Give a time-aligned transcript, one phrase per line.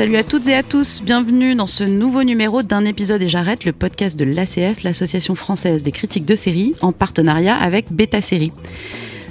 [0.00, 3.66] Salut à toutes et à tous, bienvenue dans ce nouveau numéro d'un épisode et j'arrête
[3.66, 8.50] le podcast de l'ACS, l'association française des critiques de séries, en partenariat avec Beta Série.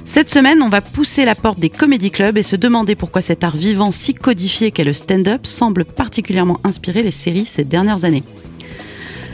[0.06, 3.44] Cette semaine, on va pousser la porte des comédie clubs et se demander pourquoi cet
[3.44, 8.24] art vivant si codifié qu'est le stand-up semble particulièrement inspirer les séries ces dernières années.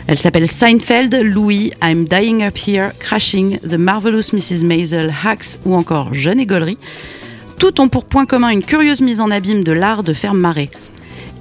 [0.08, 4.64] Elle s'appelle Seinfeld, Louis, I'm Dying Up Here, Crashing, The Marvelous Mrs.
[4.64, 6.78] Maisel, Hacks ou encore Jeune et Gollery.
[7.60, 10.70] Toutes ont pour point commun une curieuse mise en abîme de l'art de faire marrer.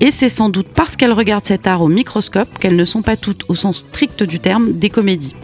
[0.00, 3.16] Et c'est sans doute parce qu'elles regardent cet art au microscope qu'elles ne sont pas
[3.16, 5.34] toutes, au sens strict du terme, des comédies.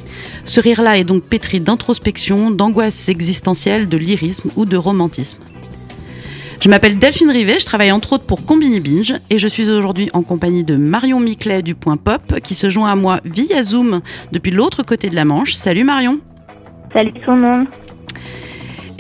[0.45, 5.43] Ce rire-là est donc pétri d'introspection, d'angoisse existentielle, de lyrisme ou de romantisme.
[6.61, 10.11] Je m'appelle Delphine Rivet, je travaille entre autres pour Combini Binge et je suis aujourd'hui
[10.13, 14.03] en compagnie de Marion Miclet du Point Pop qui se joint à moi via Zoom
[14.31, 15.55] depuis l'autre côté de la Manche.
[15.55, 16.21] Salut Marion.
[16.95, 17.67] Salut tout le monde.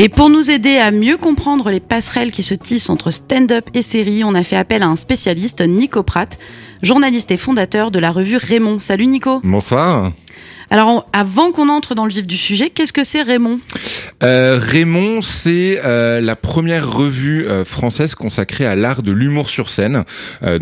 [0.02, 3.82] Et pour nous aider à mieux comprendre les passerelles qui se tissent entre stand-up et
[3.82, 6.38] série, on a fait appel à un spécialiste, Nico Pratt,
[6.82, 8.78] journaliste et fondateur de la revue Raymond.
[8.78, 9.42] Salut Nico.
[9.44, 10.12] Bonsoir.
[10.70, 13.60] Alors, avant qu'on entre dans le vif du sujet, qu'est-ce que c'est Raymond?
[14.22, 19.68] Euh, Raymond, c'est euh, la première revue euh, française consacrée à l'art de l'humour sur
[19.68, 20.04] scène,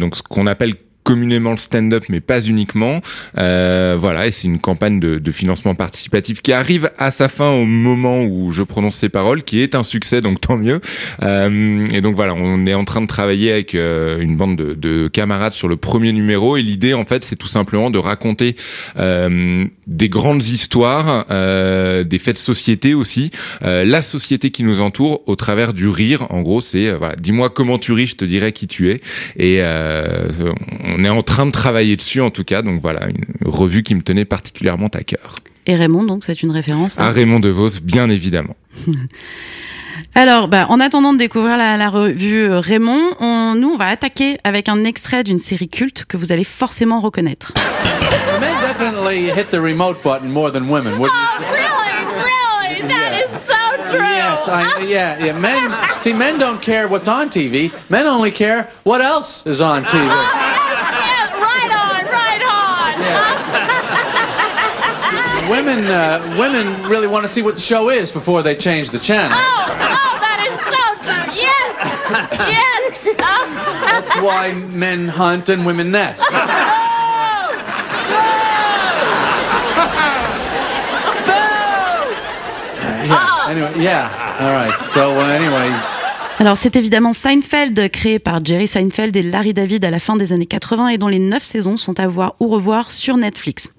[0.01, 0.75] donc ce qu'on appelle
[1.09, 3.01] communément le stand-up, mais pas uniquement.
[3.39, 7.51] Euh, voilà, et c'est une campagne de, de, financement participatif qui arrive à sa fin
[7.51, 10.83] au moment où je prononce ces paroles, qui est un succès, donc tant mieux.
[11.23, 14.75] Euh, et donc voilà, on est en train de travailler avec euh, une bande de,
[14.75, 18.55] de, camarades sur le premier numéro, et l'idée, en fait, c'est tout simplement de raconter
[18.99, 23.31] euh, des grandes histoires, euh, des faits de société aussi,
[23.65, 26.27] euh, la société qui nous entoure au travers du rire.
[26.29, 29.01] En gros, c'est voilà, dis-moi comment tu ris, je te dirai qui tu es.
[29.39, 32.63] Et on est en train de travailler dessus en tout cas.
[32.63, 35.41] Donc voilà, une revue qui me tenait particulièrement à cœur.
[35.67, 38.57] Et Raymond, donc c'est une référence à, à Raymond DeVos, bien évidemment.
[40.15, 44.39] Alors, bah, en attendant de découvrir la, la revue Raymond, on, nous, on va attaquer
[44.43, 47.53] avec un extrait d'une série culte que vous allez forcément reconnaître.
[48.41, 50.95] Men definitely hit the remote button more than women.
[50.99, 51.07] Oh,
[51.41, 52.05] really?
[52.15, 52.89] Really?
[52.89, 53.25] That yeah.
[53.25, 54.01] is so true.
[54.01, 55.39] Yes, I, yeah, yeah.
[55.39, 57.73] Men, see, men don't care what's on TV.
[57.89, 60.48] Men only care what else is on TV.
[65.49, 68.99] Women, uh, women really want to see what the show is before they change the
[68.99, 69.37] channel.
[69.39, 69.75] Oh, oh,
[70.21, 71.33] that is so true.
[71.35, 71.77] Yes,
[72.49, 72.69] yes.
[73.19, 76.23] That's why men hunt and women nest.
[83.09, 83.47] yeah.
[83.49, 84.37] Anyway, yeah.
[84.41, 84.75] All right.
[84.93, 85.98] So uh, anyway.
[86.41, 90.33] Alors c'est évidemment Seinfeld, créé par Jerry Seinfeld et Larry David à la fin des
[90.33, 93.73] années 80 et dont les neuf saisons sont à voir ou revoir sur Netflix.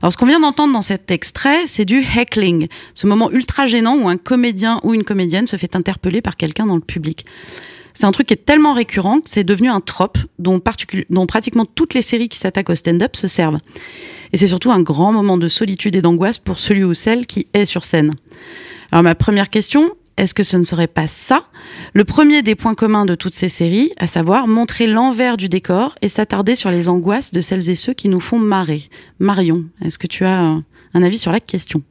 [0.00, 3.98] Alors ce qu'on vient d'entendre dans cet extrait, c'est du heckling, ce moment ultra gênant
[3.98, 7.26] où un comédien ou une comédienne se fait interpeller par quelqu'un dans le public.
[7.92, 10.58] C'est un truc qui est tellement récurrent que c'est devenu un trope dont,
[11.10, 13.58] dont pratiquement toutes les séries qui s'attaquent au stand-up se servent.
[14.32, 17.46] Et c'est surtout un grand moment de solitude et d'angoisse pour celui ou celle qui
[17.52, 18.14] est sur scène.
[18.90, 21.42] Alors ma première question, est-ce que ce ne serait pas ça?
[21.94, 25.94] Le premier des points communs de toutes ces séries, à savoir montrer l'envers du décor
[26.02, 28.82] et s'attarder sur les angoisses de celles et ceux qui nous font marrer
[29.18, 31.82] Marion, est-ce que tu as un avis sur la question?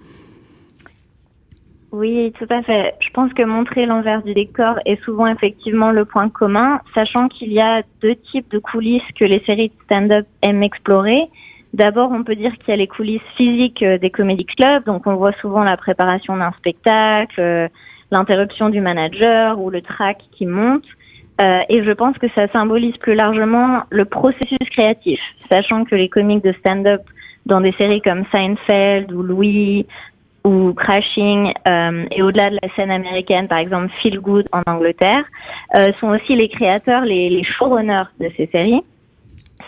[1.91, 2.93] Oui, tout à fait.
[2.99, 7.53] Je pense que montrer l'envers du décor est souvent effectivement le point commun, sachant qu'il
[7.53, 11.21] y a deux types de coulisses que les séries de stand-up aiment explorer.
[11.73, 15.15] D'abord, on peut dire qu'il y a les coulisses physiques des comédie clubs, donc on
[15.15, 17.69] voit souvent la préparation d'un spectacle,
[18.15, 20.85] l'interruption du manager ou le track qui monte.
[21.41, 25.19] Euh, et je pense que ça symbolise plus largement le processus créatif,
[25.51, 27.01] sachant que les comiques de stand-up
[27.45, 29.85] dans des séries comme Seinfeld ou Louis
[30.45, 35.25] ou Crashing euh, et au-delà de la scène américaine, par exemple Feel Good en Angleterre,
[35.75, 38.81] euh, sont aussi les créateurs, les, les showrunners de ces séries.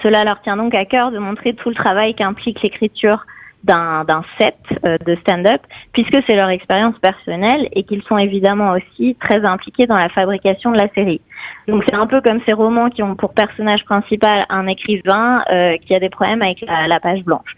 [0.04, 3.26] Cela leur tient donc à cœur de montrer tout le travail qu'implique l'écriture
[3.64, 4.56] d'un set
[4.86, 5.62] euh, de stand-up,
[5.92, 10.72] puisque c'est leur expérience personnelle et qu'ils sont évidemment aussi très impliqués dans la fabrication
[10.72, 11.22] de la série.
[11.68, 15.76] Donc c'est un peu comme ces romans qui ont pour personnage principal un écrivain euh,
[15.86, 17.52] qui a des problèmes avec la, la page blanche.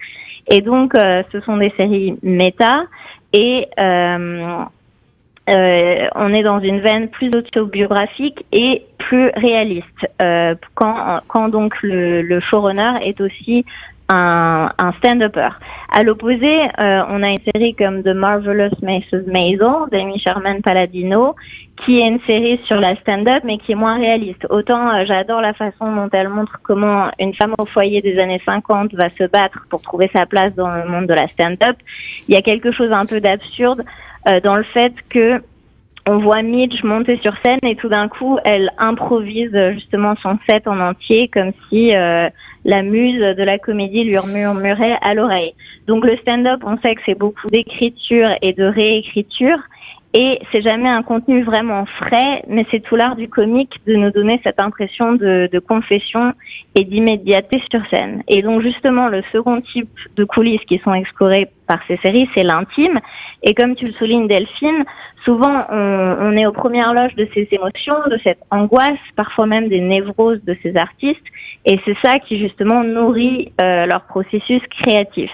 [0.48, 2.86] Et donc euh, ce sont des séries méta
[3.34, 4.64] et euh,
[5.50, 10.08] euh, on est dans une veine plus autobiographique et plus réaliste.
[10.22, 13.66] Euh, quand, quand donc le, le showrunner est aussi
[14.10, 15.50] un, un stand-upper.
[15.92, 19.26] À l'opposé, euh, on a une série comme The Marvelous Mrs.
[19.28, 21.36] Maisel d'Amy Sherman Palladino,
[21.86, 24.46] qui est une série sur la stand-up, mais qui est moins réaliste.
[24.50, 28.42] Autant euh, j'adore la façon dont elle montre comment une femme au foyer des années
[28.46, 31.78] 50 va se battre pour trouver sa place dans le monde de la stand-up.
[32.28, 33.84] Il y a quelque chose un peu d'absurde
[34.28, 35.42] euh, dans le fait que
[36.10, 40.40] on voit Midge monter sur scène et tout d'un coup, elle improvise euh, justement son
[40.50, 42.28] set en entier comme si euh,
[42.66, 45.54] la muse de la comédie lui murmurait à l'oreille.
[45.88, 49.60] Donc le stand-up, on sait que c'est beaucoup d'écriture et de réécriture.
[50.16, 54.10] Et c'est jamais un contenu vraiment frais, mais c'est tout l'art du comique de nous
[54.10, 56.34] donner cette impression de, de confession
[56.76, 58.24] et d'immédiateté sur scène.
[58.28, 62.42] Et donc justement, le second type de coulisses qui sont explorées par ces séries, c'est
[62.42, 63.00] l'intime.
[63.44, 64.84] Et comme tu le soulignes, Delphine,
[65.26, 69.70] souvent on, on est aux premières loges de ces émotions, de cette angoisse, parfois même
[69.70, 71.26] des névroses de ces artistes.
[71.66, 75.30] Et c'est ça qui justement nourrit euh, leur processus créatif.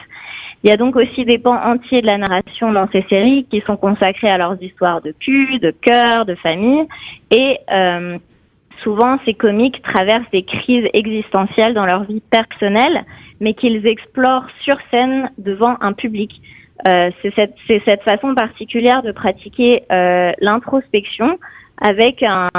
[0.65, 3.61] Il y a donc aussi des pans entiers de la narration dans ces séries qui
[3.67, 6.87] sont consacrés à leurs histoires de cul, de cœur, de famille.
[7.29, 8.17] Et euh,
[8.81, 13.05] souvent, ces comiques traversent des crises existentielles dans leur vie personnelle,
[13.39, 16.31] mais qu'ils explorent sur scène devant un public.
[16.87, 21.37] Euh, c'est cette, cette, façon particulière de pratiquer euh, l'introspection
[21.79, 22.49] avec un,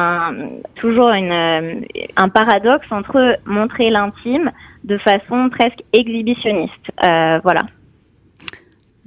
[0.76, 1.80] toujours une, euh,
[2.16, 4.52] un paradoxe entre montrer l'intime
[4.84, 6.92] de façon presque exhibitionniste.
[7.02, 7.62] Euh, voilà.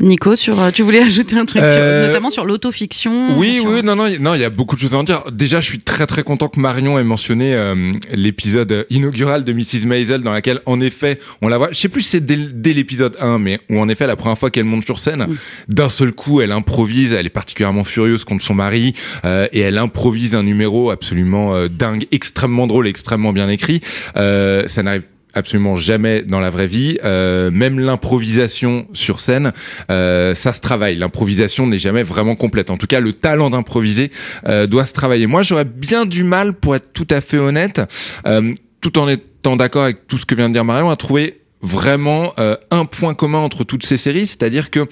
[0.02, 2.02] Nico, sur, euh, tu voulais ajouter un truc, euh...
[2.02, 3.38] sur, notamment sur l'autofiction.
[3.38, 3.66] Oui, sur...
[3.66, 5.24] oui, non, non, non, il y a beaucoup de choses à en dire.
[5.32, 9.86] Déjà, je suis très, très content que Marion ait mentionné euh, l'épisode inaugural de Mrs.
[9.86, 11.70] Maisel, dans laquelle, en effet, on la voit.
[11.72, 14.38] Je sais plus si c'est dès, dès l'épisode 1, mais où, en effet, la première
[14.38, 15.28] fois qu'elle monte sur scène,
[15.68, 17.14] d'un seul coup, elle improvise.
[17.14, 18.94] Elle est particulièrement furieuse contre son mari
[19.26, 23.82] euh, et elle improvise un numéro absolument euh, dingue, extrêmement drôle, extrêmement bien écrit.
[24.16, 25.04] ça n'arrive
[25.34, 26.98] absolument jamais dans la vraie vie.
[27.04, 29.52] Euh, même l'improvisation sur scène,
[29.92, 30.96] euh, ça se travaille.
[30.96, 32.70] L'improvisation n'est jamais vraiment complète.
[32.70, 34.12] En tout cas, le talent d'improviser
[34.48, 35.28] euh, doit se travailler.
[35.28, 37.82] Moi, j'aurais bien du mal, pour être tout à fait honnête,
[38.26, 38.42] euh,
[38.82, 42.34] tout en étant d'accord avec tout ce que vient de dire Marion, à trouver vraiment
[42.40, 44.88] euh, un point commun entre toutes ces séries, c'est-à-dire que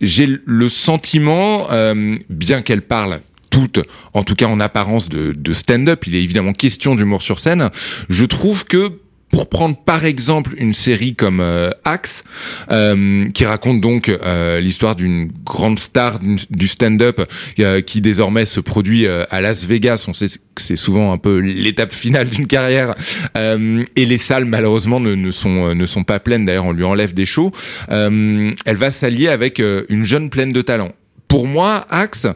[0.00, 3.20] j'ai le sentiment, euh, bien qu'elles parlent
[3.50, 3.80] toutes,
[4.14, 7.70] en tout cas en apparence de, de stand-up, il est évidemment question d'humour sur scène,
[8.08, 8.90] je trouve que
[9.30, 12.24] pour prendre par exemple une série comme euh, Axe,
[12.70, 16.18] euh, qui raconte donc euh, l'histoire d'une grande star
[16.50, 17.20] du stand-up
[17.58, 20.06] euh, qui désormais se produit euh, à Las Vegas.
[20.08, 22.94] On sait que c'est souvent un peu l'étape finale d'une carrière,
[23.36, 26.44] et les salles malheureusement ne, ne, sont ne sont pas pleines.
[26.44, 27.52] D'ailleurs, on lui enlève des shows.
[27.88, 30.92] elle va s'allier avec une jeune pleine de talent.
[31.28, 32.26] Pour moi, Axe,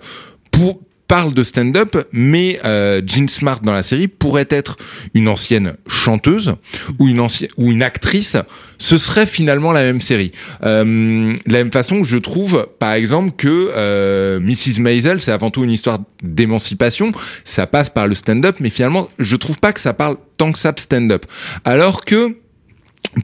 [0.51, 4.77] pour parle de stand-up, mais euh, Jean Smart dans la série pourrait être
[5.15, 6.55] une ancienne chanteuse
[6.99, 8.37] ou une ancienne ou une actrice.
[8.79, 10.33] Ce serait finalement la même série.
[10.65, 14.81] Euh, de la même façon je trouve, par exemple, que euh, Mrs.
[14.81, 17.11] Maisel, c'est avant tout une histoire d'émancipation.
[17.45, 20.59] Ça passe par le stand-up, mais finalement, je trouve pas que ça parle tant que
[20.59, 21.27] ça de stand-up.
[21.65, 22.37] Alors que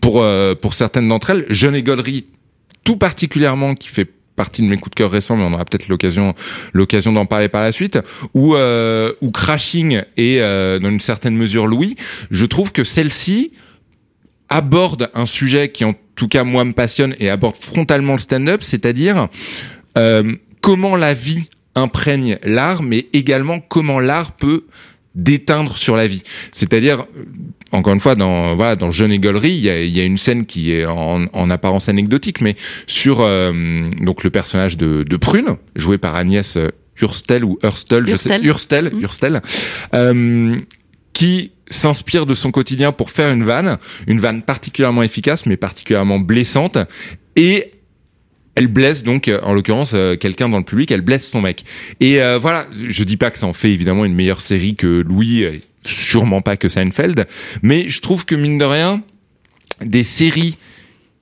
[0.01, 1.85] pour euh, pour certaines d'entre elles, Jeune et
[2.85, 5.89] tout particulièrement, qui fait partie de mes coups de cœur récents, mais on aura peut-être
[5.89, 6.35] l'occasion
[6.73, 7.99] l'occasion d'en parler par la suite.
[8.33, 11.97] Ou euh, Crashing et euh, dans une certaine mesure Louis,
[12.31, 13.53] je trouve que celle-ci
[14.49, 18.63] aborde un sujet qui en tout cas moi me passionne et aborde frontalement le stand-up,
[18.63, 19.29] c'est-à-dire
[19.99, 24.65] euh, comment la vie imprègne l'art, mais également comment l'art peut
[25.15, 26.23] déteindre sur la vie.
[26.53, 27.07] C'est-à-dire,
[27.73, 30.47] encore une fois, dans voilà, dans Jeune Égolerie, il y a, y a, une scène
[30.47, 35.57] qui est en, en apparence anecdotique, mais sur euh, donc le personnage de, de, Prune,
[35.77, 36.59] joué par Agnès
[37.01, 39.03] Hurstel ou Hurstel, je sais, Hurstel, mmh.
[39.03, 39.43] Hurstel,
[39.95, 40.57] euh,
[41.13, 46.19] qui s'inspire de son quotidien pour faire une vanne, une vanne particulièrement efficace, mais particulièrement
[46.19, 46.79] blessante,
[47.37, 47.73] et
[48.59, 51.65] elle blesse donc, en l'occurrence, euh, quelqu'un dans le public, elle blesse son mec.
[52.01, 54.87] Et euh, voilà, je dis pas que ça en fait évidemment une meilleure série que
[54.87, 55.45] Louis,
[55.85, 57.29] sûrement pas que Seinfeld,
[57.63, 59.01] mais je trouve que mine de rien,
[59.81, 60.59] des séries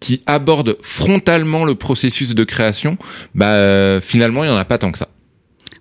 [0.01, 2.97] qui abordent frontalement le processus de création,
[3.35, 5.09] bah euh, finalement il y en a pas tant que ça.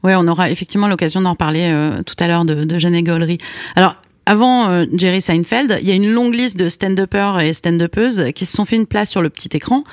[0.04, 3.38] Ouais, on aura effectivement l'occasion d'en reparler euh, tout à l'heure de, Jeanne Gollery.
[3.78, 3.96] Alors
[4.26, 8.46] avant euh, Jerry Seinfeld, il y a une longue liste de stand-uppers et stand-uppeuses qui
[8.46, 9.86] se sont fait une place sur le petit écran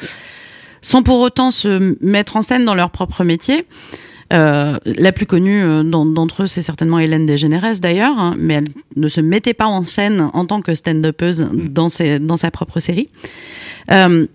[0.82, 3.64] sans pour autant se mettre en scène dans leur propre métier.
[4.32, 8.68] Euh, la plus connue euh, d'entre eux, c'est certainement Hélène Desgénérès d'ailleurs, hein, mais elle
[8.96, 11.88] ne se mettait pas en scène en tant que stand-upeuse dans,
[12.20, 13.08] dans sa propre série.
[13.90, 14.26] Euh,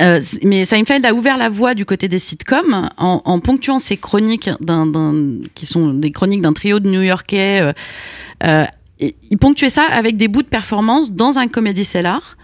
[0.00, 3.96] euh, mais Seinfeld a ouvert la voie du côté des sitcoms en, en ponctuant ses
[3.96, 4.48] chroniques,
[5.54, 7.74] qui sont des chroniques d'un trio de New-Yorkais.
[9.00, 12.36] Il ponctuait ça avec des bouts de performance dans un comédie cellar.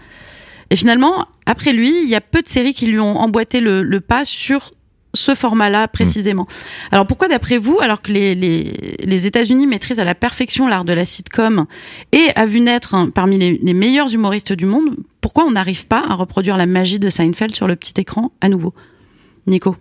[0.69, 3.81] Et finalement, après lui, il y a peu de séries qui lui ont emboîté le,
[3.81, 4.71] le pas sur
[5.13, 6.47] ce format-là précisément.
[6.91, 10.85] Alors pourquoi d'après vous, alors que les, les, les États-Unis maîtrisent à la perfection l'art
[10.85, 11.65] de la sitcom
[12.11, 15.87] et a vu naître hein, parmi les, les meilleurs humoristes du monde, pourquoi on n'arrive
[15.87, 18.73] pas à reproduire la magie de Seinfeld sur le petit écran à nouveau?
[19.47, 19.75] Nico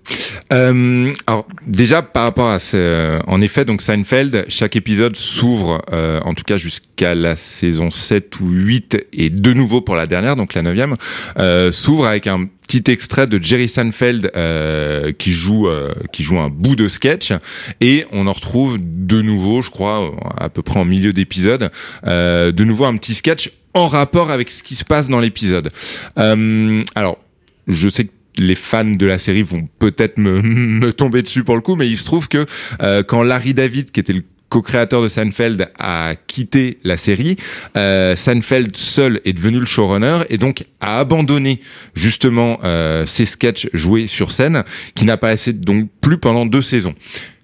[0.52, 6.20] Euh, alors déjà par rapport à ce, en effet donc Seinfeld, chaque épisode s'ouvre euh,
[6.24, 10.36] en tout cas jusqu'à la saison 7 ou 8 et de nouveau pour la dernière
[10.36, 10.94] donc la neuvième
[11.38, 16.38] euh, s'ouvre avec un petit extrait de Jerry Seinfeld euh, qui joue euh, qui joue
[16.38, 17.32] un bout de sketch
[17.80, 21.70] et on en retrouve de nouveau je crois à peu près en milieu d'épisode
[22.06, 25.70] euh, de nouveau un petit sketch en rapport avec ce qui se passe dans l'épisode.
[26.18, 27.18] Euh, alors
[27.68, 31.54] je sais que les fans de la série vont peut-être me, me tomber dessus pour
[31.54, 32.46] le coup, mais il se trouve que
[32.82, 37.36] euh, quand Larry David, qui était le co-créateur de Seinfeld, a quitté la série,
[37.76, 41.60] euh, Seinfeld seul est devenu le showrunner et donc a abandonné
[41.94, 44.64] justement euh, ses sketchs joués sur scène,
[44.94, 46.94] qui n'a pas assez donc plus pendant deux saisons.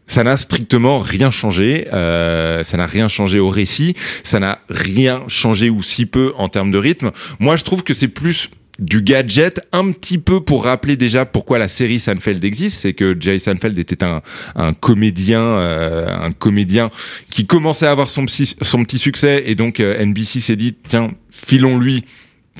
[0.06, 3.94] Ça n'a strictement rien changé, euh, ça n'a rien changé au récit,
[4.24, 7.12] ça n'a rien changé ou si peu en termes de rythme.
[7.40, 8.50] Moi, je trouve que c'est plus
[8.82, 9.60] du gadget.
[9.72, 13.78] Un petit peu pour rappeler déjà pourquoi la série Seinfeld existe c'est que Jerry Seinfeld
[13.78, 14.20] était un,
[14.54, 16.90] un comédien euh, un comédien
[17.30, 20.74] qui commençait à avoir son petit, son petit succès et donc euh, NBC s'est dit
[20.88, 22.04] tiens filons-lui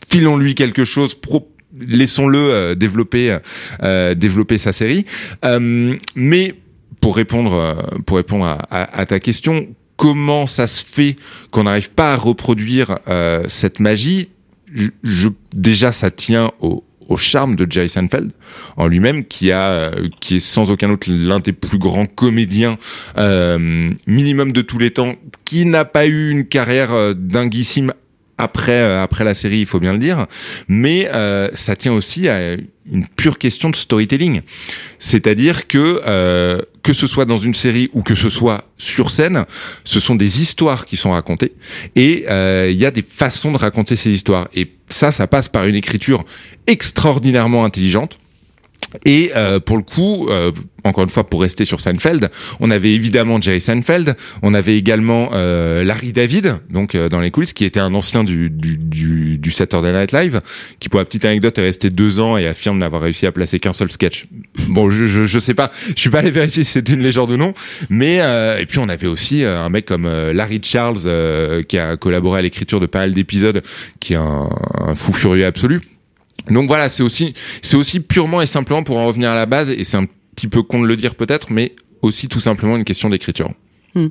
[0.08, 1.48] filons-lui quelque chose pro
[1.86, 3.38] laissons-le euh, développer
[3.82, 5.06] euh, développer sa série.
[5.44, 6.54] Euh, mais
[7.00, 11.16] pour répondre pour répondre à, à, à ta question comment ça se fait
[11.50, 14.28] qu'on n'arrive pas à reproduire euh, cette magie
[14.74, 18.30] je, déjà ça tient au, au charme de Jerry Seinfeld
[18.76, 22.78] en lui-même, qui a, euh, qui est sans aucun doute l'un des plus grands comédiens
[23.18, 25.14] euh, minimum de tous les temps,
[25.44, 27.92] qui n'a pas eu une carrière euh, dinguissime
[28.38, 30.26] après euh, après la série, il faut bien le dire,
[30.66, 31.08] mais
[31.54, 32.54] ça tient aussi à
[32.90, 34.40] une pure question de storytelling,
[34.98, 36.00] c'est-à-dire que
[36.82, 39.44] que ce soit dans une série ou que ce soit sur scène,
[39.84, 41.52] ce sont des histoires qui sont racontées
[41.94, 45.48] et euh, il y a des façons de raconter ces histoires et ça, ça passe
[45.48, 46.24] par une écriture
[46.66, 48.18] extraordinairement intelligente.
[49.04, 50.52] Et euh, pour le coup, euh,
[50.84, 52.30] encore une fois, pour rester sur Seinfeld,
[52.60, 57.30] on avait évidemment Jerry Seinfeld, on avait également euh, Larry David, donc euh, dans les
[57.30, 60.40] coulisses, qui était un ancien du, du, du, du Saturday Night Live,
[60.80, 63.60] qui pour la petite anecdote est resté deux ans et affirme n'avoir réussi à placer
[63.60, 64.26] qu'un seul sketch.
[64.68, 67.30] Bon, je, je, je sais pas, je suis pas allé vérifier si c'était une légende
[67.30, 67.54] ou non,
[67.88, 72.40] mais euh, et puis on avait aussi un mec comme Larry Charles qui a collaboré
[72.40, 73.62] à l'écriture de pas mal d'épisodes,
[74.00, 74.48] qui est un
[74.94, 75.80] fou furieux absolu.
[76.50, 79.70] Donc voilà, c'est aussi, c'est aussi purement et simplement pour en revenir à la base,
[79.70, 82.84] et c'est un petit peu con de le dire peut-être, mais aussi tout simplement une
[82.84, 83.50] question d'écriture.
[83.94, 84.08] Hmm.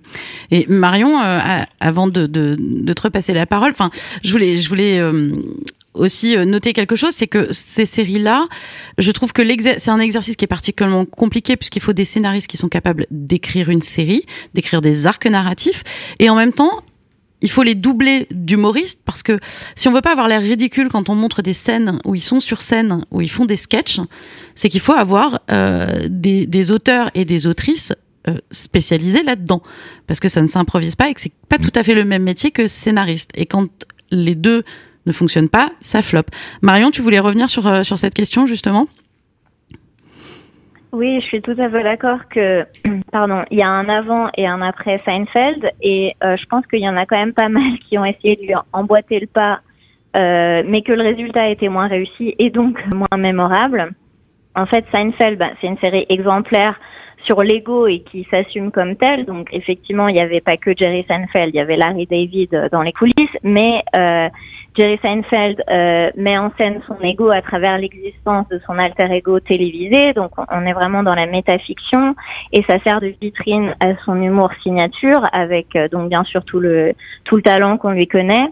[0.52, 1.40] Et Marion, euh,
[1.80, 3.90] avant de, te repasser la parole, enfin,
[4.24, 5.32] je voulais, je voulais euh,
[5.94, 8.48] aussi noter quelque chose, c'est que ces séries-là,
[8.98, 9.42] je trouve que
[9.78, 13.70] c'est un exercice qui est particulièrement compliqué puisqu'il faut des scénaristes qui sont capables d'écrire
[13.70, 14.24] une série,
[14.54, 15.84] d'écrire des arcs narratifs,
[16.20, 16.84] et en même temps,
[17.42, 19.40] il faut les doubler d'humoristes parce que
[19.76, 22.40] si on veut pas avoir l'air ridicule quand on montre des scènes où ils sont
[22.40, 24.00] sur scène, où ils font des sketchs,
[24.56, 27.94] c'est qu'il faut avoir euh, des, des, auteurs et des autrices
[28.28, 29.62] euh, spécialisés là-dedans
[30.08, 32.24] parce que ça ne s'improvise pas et que c'est pas tout à fait le même
[32.24, 33.32] métier que scénariste.
[33.34, 33.68] Et quand
[34.12, 34.64] les deux
[35.08, 36.30] ne fonctionnent pas, ça floppe.
[36.62, 38.88] Marion, tu voulais revenir sur euh, sur cette question justement?
[40.94, 42.66] Oui, je suis tout à fait d'accord que,
[43.12, 46.80] pardon, il y a un avant et un après Seinfeld, et euh, je pense qu'il
[46.80, 49.62] y en a quand même pas mal qui ont essayé de lui emboîter le pas,
[50.18, 53.92] euh, mais que le résultat été moins réussi et donc moins mémorable.
[54.54, 56.78] En fait, Seinfeld, bah, c'est une série exemplaire
[57.26, 59.26] sur l'ego et qui s'assume comme telle.
[59.26, 62.82] Donc, effectivement, il n'y avait pas que Jerry Seinfeld, il y avait Larry David dans
[62.82, 64.28] les coulisses, mais euh,
[64.78, 69.40] Jerry Seinfeld euh, met en scène son ego à travers l'existence de son alter ego
[69.42, 72.16] télévisé, donc on est vraiment dans la métafiction.
[72.54, 76.60] Et ça sert de vitrine à son humour signature avec euh, donc bien sûr tout
[76.60, 76.94] le
[77.26, 78.48] tout le talent qu'on lui connaît.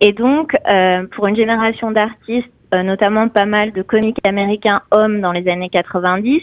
[0.00, 5.20] Et donc euh, pour une génération d'artistes, euh, notamment pas mal de comiques américains hommes
[5.20, 6.42] dans les années 90,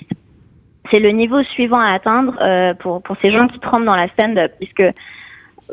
[0.92, 4.08] c'est le niveau suivant à atteindre euh, pour pour ces gens qui tremblent dans la
[4.10, 4.54] stand-up.
[4.58, 4.84] Puisque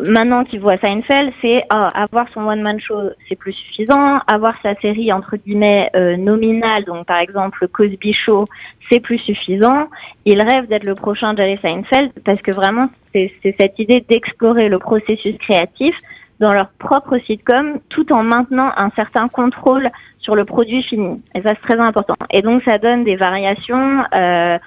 [0.01, 4.19] maintenant qu'ils voient Seinfeld, c'est ah, avoir son one-man show, c'est plus suffisant.
[4.27, 8.47] Avoir sa série entre guillemets euh, nominale, donc par exemple le Cosby Show,
[8.91, 9.89] c'est plus suffisant.
[10.25, 14.79] Ils rêvent d'être le prochain Jerry Seinfeld parce que vraiment c'est cette idée d'explorer le
[14.79, 15.95] processus créatif
[16.41, 21.23] dans leur propre sitcom, tout en maintenant un certain contrôle sur le produit fini.
[21.35, 22.17] Et ça c'est très important.
[22.33, 24.59] Et donc ça donne des variations euh,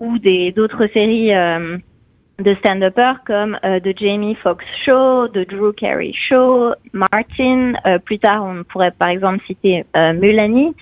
[0.00, 1.34] ou des d'autres séries.
[1.34, 1.78] Euh,
[2.38, 7.74] de stand-uppers comme euh, The Jamie Foxx Show, The Drew Carey Show, Martin.
[7.86, 10.74] euh, plus tard, on pourrait par exemple citer euh, Melanie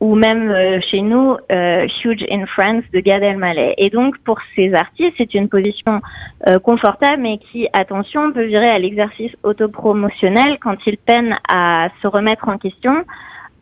[0.00, 3.74] ou même euh, chez nous euh, Huge in France de Gad Elmaleh.
[3.78, 6.00] Et donc pour ces artistes, c'est une position
[6.48, 12.08] euh, confortable, mais qui, attention, peut virer à l'exercice autopromotionnel quand ils peinent à se
[12.08, 13.04] remettre en question.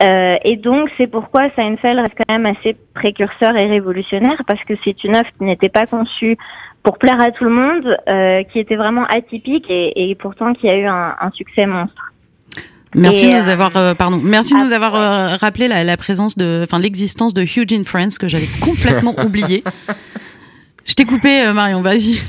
[0.03, 4.73] Euh, et donc c'est pourquoi Seinfeld reste quand même assez précurseur et révolutionnaire parce que
[4.83, 6.39] c'est une œuvre qui n'était pas conçue
[6.83, 10.69] pour plaire à tout le monde, euh, qui était vraiment atypique et, et pourtant qui
[10.69, 12.13] a eu un, un succès monstre.
[12.95, 15.69] Merci Et, de nous euh, avoir, euh, pardon, merci de ah, nous avoir euh, rappelé
[15.69, 19.63] la, la présence de, enfin l'existence de Huge in France que j'avais complètement oublié.
[20.85, 22.21] Je t'ai coupé, euh, Marion, vas-y.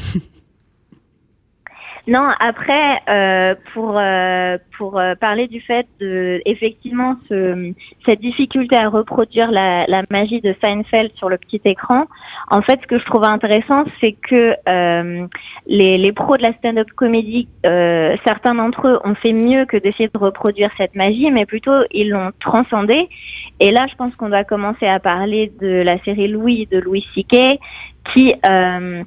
[2.07, 7.73] Non, après, euh, pour euh, pour euh, parler du fait de effectivement ce,
[8.05, 12.07] cette difficulté à reproduire la, la magie de Seinfeld sur le petit écran,
[12.49, 15.27] en fait, ce que je trouve intéressant, c'est que euh,
[15.67, 19.77] les, les pros de la stand-up comédie, euh, certains d'entre eux ont fait mieux que
[19.77, 23.07] d'essayer de reproduire cette magie, mais plutôt ils l'ont transcendée.
[23.59, 27.05] Et là, je pense qu'on doit commencer à parler de la série Louis de Louis
[27.13, 27.59] C.K.
[28.13, 29.03] qui euh,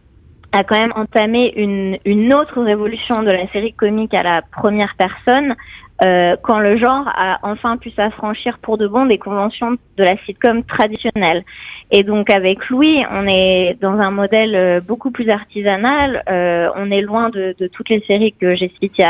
[0.55, 4.95] a quand même entamé une, une autre révolution de la série comique à la première
[4.97, 5.57] personne,
[6.05, 10.17] euh, quand le genre a enfin pu s'affranchir pour de bon des conventions de la
[10.25, 11.45] sitcom traditionnelle.
[11.91, 16.23] Et donc avec Louis, on est dans un modèle euh, beaucoup plus artisanal.
[16.29, 19.05] Euh, on est loin de, de toutes les séries que j'ai citées,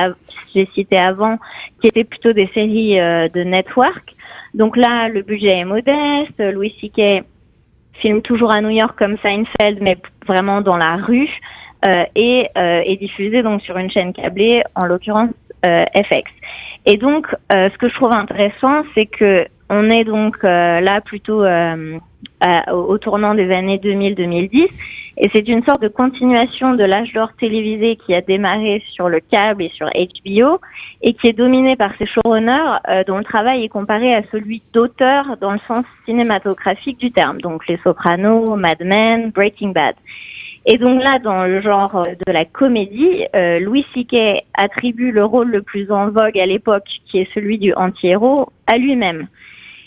[0.54, 1.38] j'ai citées avant,
[1.80, 4.14] qui étaient plutôt des séries euh, de network.
[4.54, 6.38] Donc là, le budget est modeste.
[6.38, 7.24] Louis C.K
[8.00, 9.96] filme toujours à New York comme Seinfeld, mais
[10.26, 11.28] vraiment dans la rue,
[11.86, 15.30] euh, et euh, est diffusé donc sur une chaîne câblée, en l'occurrence
[15.66, 16.30] euh, FX.
[16.86, 21.42] Et donc, euh, ce que je trouve intéressant, c'est que on est donc là plutôt
[21.42, 24.68] au tournant des années 2000-2010,
[25.16, 29.20] et c'est une sorte de continuation de l'âge d'or télévisé qui a démarré sur le
[29.20, 30.60] câble et sur HBO,
[31.02, 34.62] et qui est dominé par ces showrunners euh, dont le travail est comparé à celui
[34.72, 39.94] d'auteur dans le sens cinématographique du terme, donc Les Sopranos, Mad Men, Breaking Bad.
[40.66, 44.44] Et donc là, dans le genre de la comédie, euh, Louis C.K.
[44.54, 48.78] attribue le rôle le plus en vogue à l'époque, qui est celui du anti-héros, à
[48.78, 49.28] lui-même.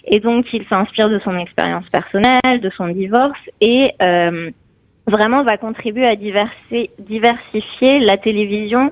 [0.05, 4.51] Et donc, il s'inspire de son expérience personnelle, de son divorce, et euh,
[5.07, 8.91] vraiment va contribuer à diversifier la télévision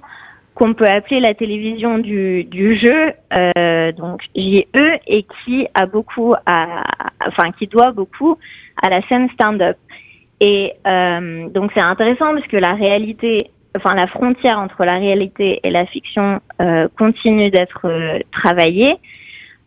[0.55, 4.63] qu'on peut appeler la télévision du, du jeu, euh, donc JE,
[5.05, 6.83] et qui a beaucoup à,
[7.27, 8.37] enfin, qui doit beaucoup
[8.81, 9.77] à la scène stand-up.
[10.39, 15.59] Et euh, donc c'est intéressant parce que la réalité, enfin la frontière entre la réalité
[15.63, 18.95] et la fiction euh, continue d'être euh, travaillée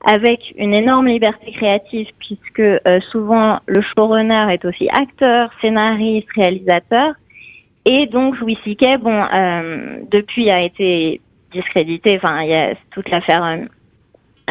[0.04, 7.14] avec une énorme liberté créative puisque euh, souvent le showrunner est aussi acteur, scénariste, réalisateur.
[7.84, 9.00] Et donc Louis C.K.
[9.00, 11.20] bon, euh, depuis a été
[11.52, 12.16] discrédité.
[12.16, 13.64] Enfin, il y a toute l'affaire euh,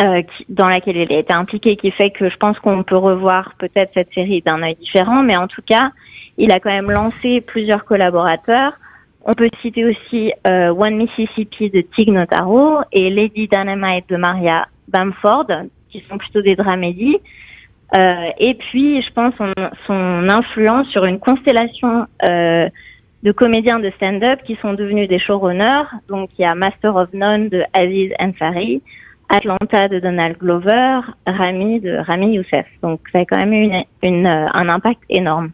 [0.03, 3.53] euh, dans laquelle il a été impliqué qui fait que je pense qu'on peut revoir
[3.57, 5.23] peut-être cette série d'un œil différent.
[5.23, 5.91] Mais en tout cas,
[6.37, 8.73] il a quand même lancé plusieurs collaborateurs.
[9.23, 14.67] On peut citer aussi euh, One Mississippi de Tig Notaro et Lady Dynamite de Maria
[14.87, 15.47] Bamford,
[15.89, 17.17] qui sont plutôt des dramédies.
[17.95, 19.53] Euh, et puis, je pense son,
[19.85, 22.69] son influence sur une constellation euh,
[23.23, 25.85] de comédiens de stand-up qui sont devenus des showrunners.
[26.09, 28.81] Donc, il y a Master of None de Aziz Ansari,
[29.29, 32.65] Atlanta de Donald Glover, Rami de Rami Youssef.
[32.81, 35.51] Donc, ça a quand même eu euh, un impact énorme.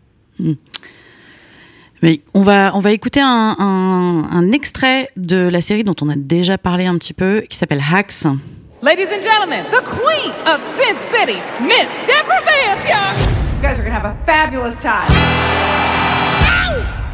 [2.02, 6.15] Mais on va, on va écouter un, un extrait de la série dont on a
[6.15, 8.26] déjà parlé un petit peu, qui s'appelle Hacks.
[8.84, 13.56] Ladies and gentlemen, the queen of Sin City, Miss Deborah Vance, y'all.
[13.56, 15.08] You guys are gonna have a fabulous time.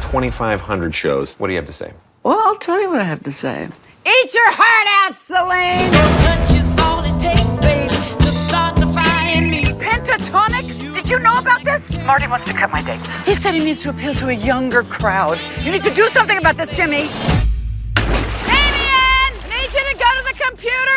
[0.00, 1.38] 2,500 shows.
[1.38, 1.92] What do you have to say?
[2.24, 3.68] Well, I'll tell you what I have to say.
[4.04, 5.92] Eat your heart out, Celine.
[5.92, 9.62] touch is all it takes, baby, to start the me.
[9.78, 10.92] Pentatonics?
[10.92, 11.96] Did you know about this?
[11.98, 13.14] Marty wants to cut my dates.
[13.18, 15.38] He said he needs to appeal to a younger crowd.
[15.62, 17.06] You need to do something about this, Jimmy.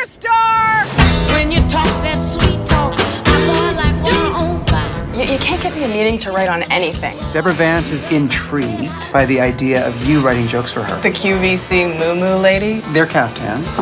[0.03, 1.33] Computer store!
[1.35, 2.93] When you talk that sweet talk,
[3.25, 5.15] I boil like water on fire.
[5.15, 7.17] You, you can't get me a meeting to write on anything.
[7.31, 11.01] Deborah Vance is intrigued by the idea of you writing jokes for her.
[11.01, 12.81] The QVC Moo Moo lady.
[12.91, 13.77] They're caftans.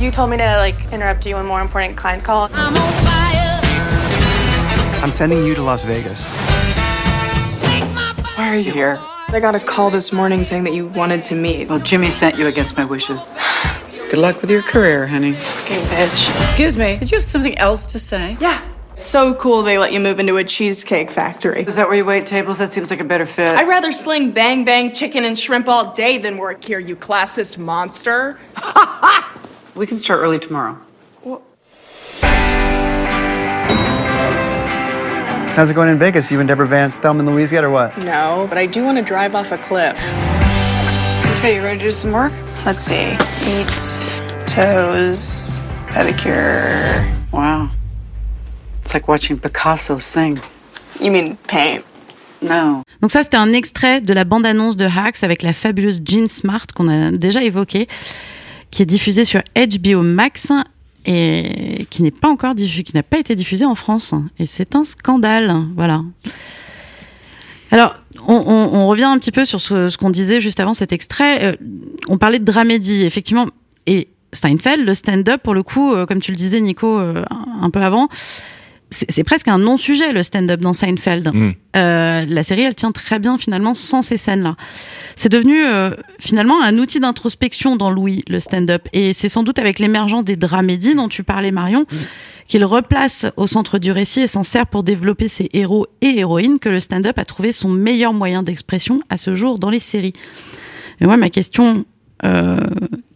[0.00, 2.48] You told me to like interrupt you when more important clients call.
[5.02, 6.28] I'm sending you to Las Vegas.
[8.36, 8.98] Why are you here?
[9.28, 11.68] I got a call this morning saying that you wanted to meet.
[11.68, 13.36] Well, Jimmy sent you against my wishes.
[14.10, 15.32] Good luck with your career, honey.
[15.32, 16.30] Fucking bitch.
[16.42, 18.36] Excuse me, did you have something else to say?
[18.40, 18.62] Yeah.
[18.94, 21.62] So cool they let you move into a cheesecake factory.
[21.66, 22.58] Is that where you wait tables?
[22.58, 23.56] That seems like a better fit.
[23.56, 27.58] I'd rather sling bang bang chicken and shrimp all day than work here, you classist
[27.58, 28.38] monster.
[29.76, 30.78] We can start early tomorrow.
[35.54, 36.30] How's it going in Vegas?
[36.30, 37.96] You and Deborah Vance, Thelma and Louise yet, or what?
[37.98, 39.96] No, but I do want to drive off a cliff.
[41.38, 42.32] Okay, you ready to do some work?
[42.66, 43.16] Let's see.
[43.38, 43.96] Feet,
[44.46, 45.62] toes,
[45.94, 47.00] pedicure.
[47.32, 47.68] Wow.
[48.82, 50.40] It's like watching Picasso sing.
[51.00, 51.84] You mean paint?
[52.42, 52.82] No.
[53.00, 56.66] Donc ça, c'était un extrait de la bande-annonce de Hacks avec la fabuleuse Jean Smart
[56.74, 57.86] qu'on a déjà évoquée,
[58.72, 60.50] qui est diffusée sur HBO Max
[61.04, 64.12] et qui n'est pas encore diffusée, qui n'a pas été diffusée en France.
[64.40, 66.02] Et c'est un scandale, voilà.
[67.70, 70.74] Alors, on, on- on revient un petit peu sur ce, ce qu'on disait juste avant
[70.74, 71.44] cet extrait.
[71.44, 71.52] Euh,
[72.08, 73.46] on parlait de dramédie, effectivement,
[73.86, 77.22] et Seinfeld, le stand-up, pour le coup, euh, comme tu le disais, Nico, euh,
[77.62, 78.08] un- peu avant,
[78.90, 81.30] c'est c'est presque un non-sujet, le stand-up dans Seinfeld.
[81.34, 81.52] Mm.
[81.76, 84.54] Euh, la série, elle tient très bien finalement sans ces scènes-là.
[85.16, 88.86] C'est devenu euh, finalement un outil d'introspection dans Louis, le stand-up.
[88.92, 91.84] Et c'est sans doute avec l'émergence des dramédies dont tu parlais, Marion,
[92.48, 96.58] qu'il replace au centre du récit et s'en sert pour développer ses héros et héroïnes
[96.58, 100.12] que le stand-up a trouvé son meilleur moyen d'expression à ce jour dans les séries.
[101.00, 101.84] Et moi, ma question
[102.24, 102.58] euh,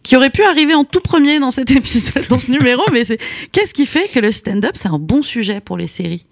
[0.03, 3.19] qui aurait pu arriver en tout premier dans cet épisode, dans ce numéro, mais c'est
[3.51, 6.25] qu'est-ce qui fait que le stand-up, c'est un bon sujet pour les séries?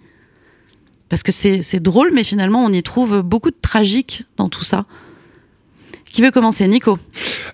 [1.08, 4.86] Parce que c'est drôle, mais finalement, on y trouve beaucoup de tragique dans tout ça.
[6.04, 6.68] Qui veut commencer?
[6.68, 6.98] Nico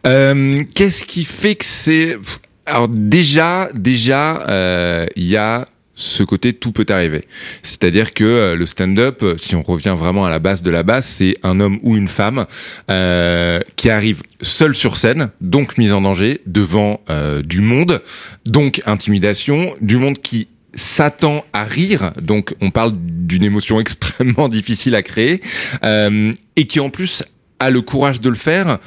[0.07, 2.19] Euh, Qu'est-ce qui fait que c'est
[2.67, 7.25] alors déjà déjà euh, il y a ce côté tout peut arriver.
[7.63, 10.83] C'est-à-dire que euh, le stand-up, euh, si on revient vraiment à la base de la
[10.83, 12.45] base, c'est un homme ou une femme
[12.91, 18.03] euh, qui arrive seul sur scène, donc mise en danger, devant euh, du monde,
[18.45, 24.95] donc intimidation, du monde qui s'attend à rire, donc on parle d'une émotion extrêmement difficile
[24.95, 25.41] à créer,
[25.83, 27.23] euh, et qui en plus
[27.59, 28.79] a le courage de le faire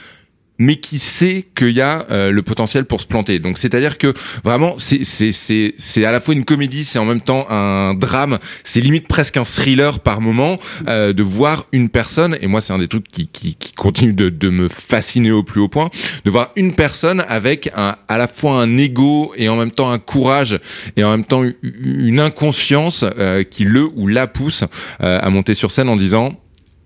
[0.59, 3.39] mais qui sait qu'il y a euh, le potentiel pour se planter.
[3.39, 7.05] Donc c'est-à-dire que vraiment c'est c'est c'est c'est à la fois une comédie, c'est en
[7.05, 11.89] même temps un drame, c'est limite presque un thriller par moment euh, de voir une
[11.89, 15.31] personne et moi c'est un des trucs qui qui, qui continue de de me fasciner
[15.31, 15.89] au plus haut point,
[16.25, 19.89] de voir une personne avec un à la fois un ego et en même temps
[19.89, 20.59] un courage
[20.95, 24.63] et en même temps une inconscience euh, qui le ou la pousse
[25.01, 26.33] euh, à monter sur scène en disant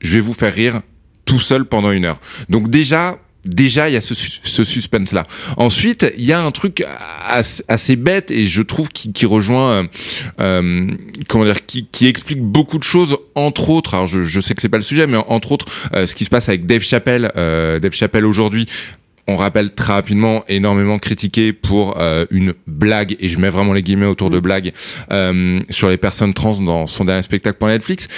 [0.02, 0.82] je vais vous faire rire
[1.26, 2.20] tout seul pendant une heure.
[2.50, 5.28] Donc déjà, déjà il y a ce, ce suspense là.
[5.58, 6.84] Ensuite, il y a un truc
[7.28, 9.84] assez, assez bête et je trouve qui, qui rejoint, euh,
[10.40, 10.88] euh,
[11.28, 13.18] comment dire, qui, qui explique beaucoup de choses.
[13.36, 16.08] Entre autres, alors je, je sais que c'est pas le sujet, mais entre autres, euh,
[16.08, 18.66] ce qui se passe avec Dave Chappelle, euh, Dave Chappelle aujourd'hui.
[19.26, 23.82] On rappelle très rapidement énormément critiqué pour euh, une blague et je mets vraiment les
[23.82, 24.74] guillemets autour de blague
[25.12, 28.10] euh, sur les personnes trans dans son dernier spectacle pour Netflix.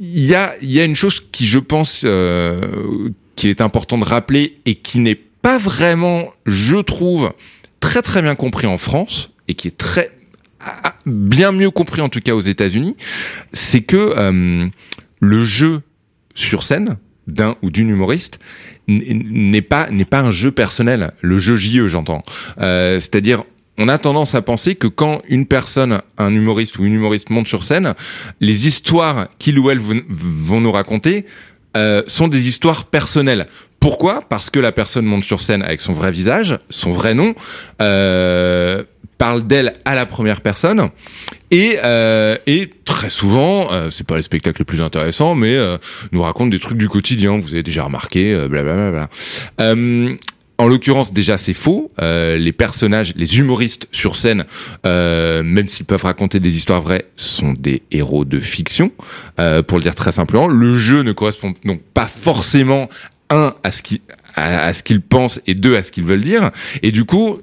[0.00, 3.98] Il y a, il y a une chose qui, je pense, euh, qui est important
[3.98, 7.32] de rappeler et qui n'est pas vraiment, je trouve,
[7.80, 10.10] très très bien compris en France et qui est très
[10.60, 12.96] ah, bien mieux compris en tout cas aux États-Unis,
[13.52, 14.66] c'est que euh,
[15.20, 15.82] le jeu
[16.34, 16.96] sur scène
[17.26, 18.40] d'un ou d'une humoriste
[18.88, 22.24] n'est pas n'est pas un jeu personnel, le jeu JE j'entends.
[22.60, 23.44] Euh, C'est-à-dire
[23.78, 27.46] on a tendance à penser que quand une personne, un humoriste ou une humoriste monte
[27.46, 27.94] sur scène,
[28.40, 31.26] les histoires qu'il ou elle vont nous raconter
[31.76, 33.46] euh, sont des histoires personnelles.
[33.80, 34.22] Pourquoi?
[34.28, 37.34] Parce que la personne monte sur scène avec son vrai visage, son vrai nom,
[37.80, 38.82] euh,
[39.18, 40.88] parle d'elle à la première personne,
[41.50, 45.56] et, euh, et très souvent, euh, c'est pas les spectacles les plus intéressants, mais
[46.12, 47.38] nous raconte des trucs du quotidien.
[47.38, 49.08] Vous avez déjà remarqué, blablabla.
[50.58, 51.90] En l'occurrence, déjà, c'est faux.
[52.00, 54.44] Euh, les personnages, les humoristes sur scène,
[54.86, 58.90] euh, même s'ils peuvent raconter des histoires vraies, sont des héros de fiction,
[59.38, 60.48] euh, pour le dire très simplement.
[60.48, 62.88] Le jeu ne correspond donc pas forcément
[63.28, 64.00] un à ce qui
[64.36, 66.50] à, à ce qu'ils pensent et deux à ce qu'ils veulent dire.
[66.82, 67.40] Et du coup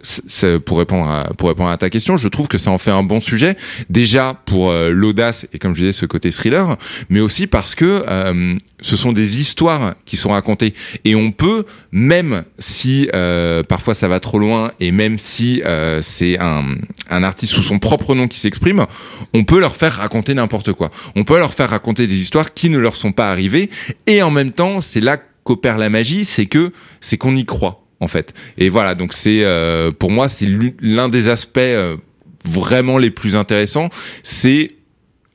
[0.66, 3.04] pour répondre à, pour répondre à ta question je trouve que ça en fait un
[3.04, 3.58] bon sujet
[3.90, 6.78] déjà pour euh, l'audace et comme je disais ce côté thriller
[7.10, 10.74] mais aussi parce que euh, ce sont des histoires qui sont racontées.
[11.06, 16.02] Et on peut même si euh, parfois ça va trop loin et même si euh,
[16.02, 16.66] c'est un,
[17.10, 18.86] un artiste sous son propre nom qui s'exprime
[19.34, 20.92] on peut leur faire raconter n'importe quoi.
[21.16, 23.70] On peut leur faire raconter des histoires qui ne leur sont pas arrivées
[24.06, 27.86] et en même temps c'est là qu'opère la magie, c'est que c'est qu'on y croit
[28.00, 28.34] en fait.
[28.58, 31.98] Et voilà, donc c'est euh, pour moi c'est l'u- l'un des aspects euh,
[32.46, 33.90] vraiment les plus intéressants,
[34.24, 34.76] c'est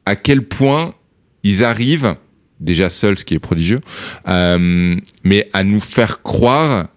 [0.07, 0.95] à quel point
[1.45, 2.17] ils arrivent
[2.61, 3.81] déjà seuls, ce qui est prodigieux,
[4.29, 6.89] euh, mais à nous faire croire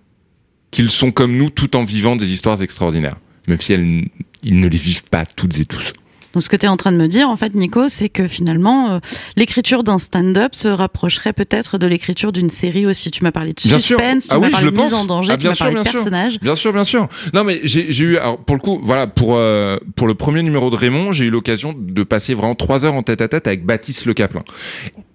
[0.71, 4.05] qu'ils sont comme nous tout en vivant des histoires extraordinaires, même si elles,
[4.43, 5.93] ils ne les vivent pas toutes et tous.
[6.33, 8.27] Donc ce que tu es en train de me dire, en fait, Nico, c'est que
[8.27, 8.99] finalement, euh,
[9.35, 13.11] l'écriture d'un stand-up se rapprocherait peut-être de l'écriture d'une série aussi.
[13.11, 15.33] Tu m'as parlé de Bien suspense, tu Ah m'as oui, parlé de mise en danger,
[15.33, 16.39] Ah, tu m'as sûr, parlé de personnages.
[16.39, 17.07] Bien sûr, bien sûr.
[17.33, 20.69] Non, mais j'ai eu, alors pour le coup, voilà, pour euh, pour le premier numéro
[20.69, 23.65] de Raymond, j'ai eu l'occasion de passer vraiment trois heures en tête à tête avec
[23.65, 24.43] Baptiste Le Caplin.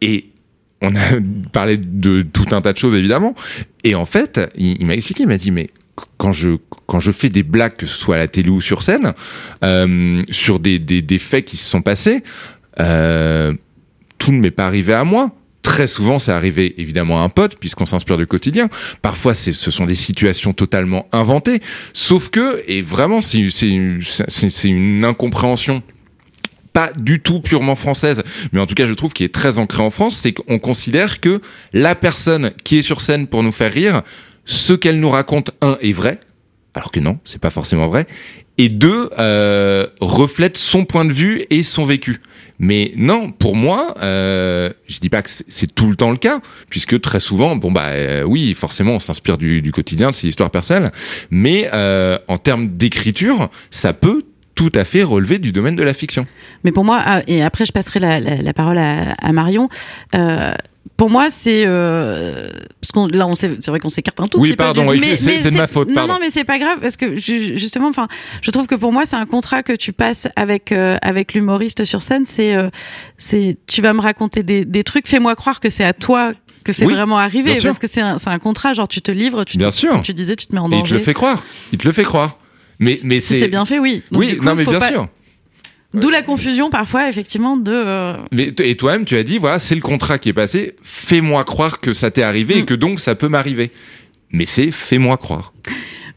[0.03, 0.27] Et
[0.83, 1.01] on a
[1.53, 3.35] parlé de tout un tas de choses évidemment.
[3.85, 5.71] Et en fait, il, il m'a expliqué, il m'a dit mais
[6.17, 6.57] quand je
[6.87, 9.13] quand je fais des blagues, que ce soit à la télé ou sur scène,
[9.65, 12.23] euh, sur des, des faits qui se sont passés,
[12.81, 13.53] euh,
[14.19, 15.31] tout ne m'est pas arrivé à moi.
[15.63, 18.69] Très souvent, c'est arrivé évidemment à un pote, puisqu'on s'inspire du quotidien.
[19.03, 21.61] Parfois, ce sont des situations totalement inventées.
[21.93, 23.77] Sauf que, et vraiment, c'est, c'est,
[24.29, 25.83] c'est une incompréhension
[26.73, 29.83] pas du tout purement française, mais en tout cas, je trouve qu'il est très ancré
[29.83, 31.41] en France, c'est qu'on considère que
[31.73, 34.03] la personne qui est sur scène pour nous faire rire,
[34.47, 36.19] ce qu'elle nous raconte, un, est vrai,
[36.75, 38.07] alors que non, c'est pas forcément vrai,
[38.59, 42.23] et deux, euh, reflète son point de vue et son vécu.
[42.59, 46.41] Mais non, pour moi, euh, je dis pas que c'est- tout le temps le cas,
[46.71, 50.29] puisque très souvent, bon bah euh, oui, forcément, on s'inspire du, du quotidien, de ses
[50.29, 50.91] histoires personnelles,
[51.31, 54.23] mais euh, en termes d'écriture, ça peut
[54.57, 56.27] tout à fait relever du domaine de la fiction.
[56.65, 59.69] Mais pour moi, ah, et après je passerai la, la- la parole à, à Marion.
[60.17, 60.53] euh,
[60.97, 62.49] pour moi, c'est euh,
[62.81, 65.55] parce qu'on là, on c'est vrai qu'on s'écarte un tout Oui, pardon, oui, c'est- de
[65.55, 66.15] ma faute, Non, pardon.
[66.15, 68.09] non, mais c'est pas grave parce que ju- justement, enfin,
[68.41, 71.85] je trouve que pour moi, c'est un contrat que tu passes avec euh, avec l'humoriste
[71.85, 72.25] sur scène.
[72.25, 72.71] C'est euh,
[73.19, 75.07] c'est tu vas me raconter des, des trucs.
[75.07, 76.33] Fais-moi croire que c'est à toi
[76.65, 77.69] que c'est Oui, vraiment arrivé bien sûr.
[77.69, 78.73] parce que c'est un, contrat.
[78.73, 79.91] Genre, tu te livres, tu Bien te, sûr.
[79.91, 80.93] comme tu disais, tu te mets en Et il danger.
[80.95, 81.45] te le fait croire.
[81.73, 82.39] Il te le fait croire.
[82.79, 84.03] Mais, mais Si c'est bien fait, oui.
[84.11, 85.09] Donc, oui, coup, non, mais bien pas- sûr.
[85.95, 87.73] D'où la confusion parfois, effectivement, de.
[87.73, 90.75] euh, Mais et toi-même, tu as dit, voilà, c'est le contrat qui est passé.
[90.83, 92.67] Fais-moi croire que ça t'est arrivé et Mm.
[92.67, 93.71] que donc ça peut m'arriver.
[94.31, 95.55] Mais c'est fais-moi croire.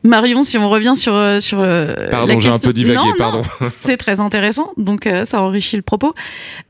[0.03, 3.41] Marion, si on revient sur euh, sur euh, Pardon, j'ai un peu divagué, non, pardon.
[3.69, 6.13] c'est très intéressant, donc euh, ça enrichit le propos.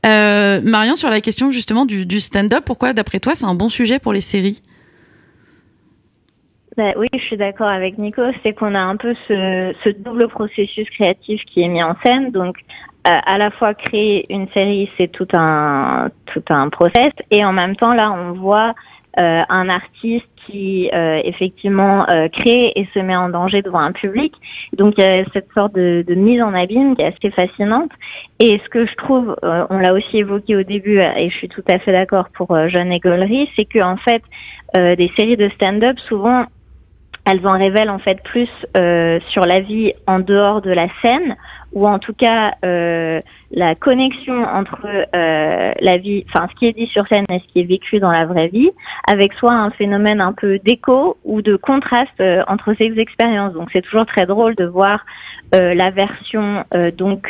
[0.04, 3.68] Euh, Marion, sur la question justement du, du stand-up, pourquoi, d'après toi, c'est un bon
[3.68, 4.62] sujet pour les séries?
[6.76, 8.22] Bah oui, je suis d'accord avec Nico.
[8.42, 12.30] C'est qu'on a un peu ce, ce double processus créatif qui est mis en scène.
[12.30, 12.56] Donc,
[13.08, 17.52] euh, à la fois créer une série, c'est tout un tout un process, et en
[17.52, 18.74] même temps, là, on voit
[19.18, 23.92] euh, un artiste qui euh, effectivement euh, crée et se met en danger devant un
[23.92, 24.32] public.
[24.74, 27.90] Donc, il y a cette sorte de, de mise en abîme qui est assez fascinante.
[28.38, 31.36] Et ce que je trouve, euh, on l'a aussi évoqué au début, euh, et je
[31.36, 34.22] suis tout à fait d'accord pour euh, Jeanne et Gollery, c'est que en fait,
[34.72, 36.44] des séries de stand-up, souvent,
[37.24, 41.36] elles en révèlent en fait plus euh, sur la vie en dehors de la scène
[41.72, 43.20] ou en tout cas euh,
[43.52, 47.52] la connexion entre euh, la vie, enfin ce qui est dit sur scène et ce
[47.52, 48.70] qui est vécu dans la vraie vie,
[49.06, 53.52] avec soit un phénomène un peu d'écho ou de contraste euh, entre ces expériences.
[53.54, 55.04] Donc c'est toujours très drôle de voir
[55.54, 57.26] euh, la version euh, donc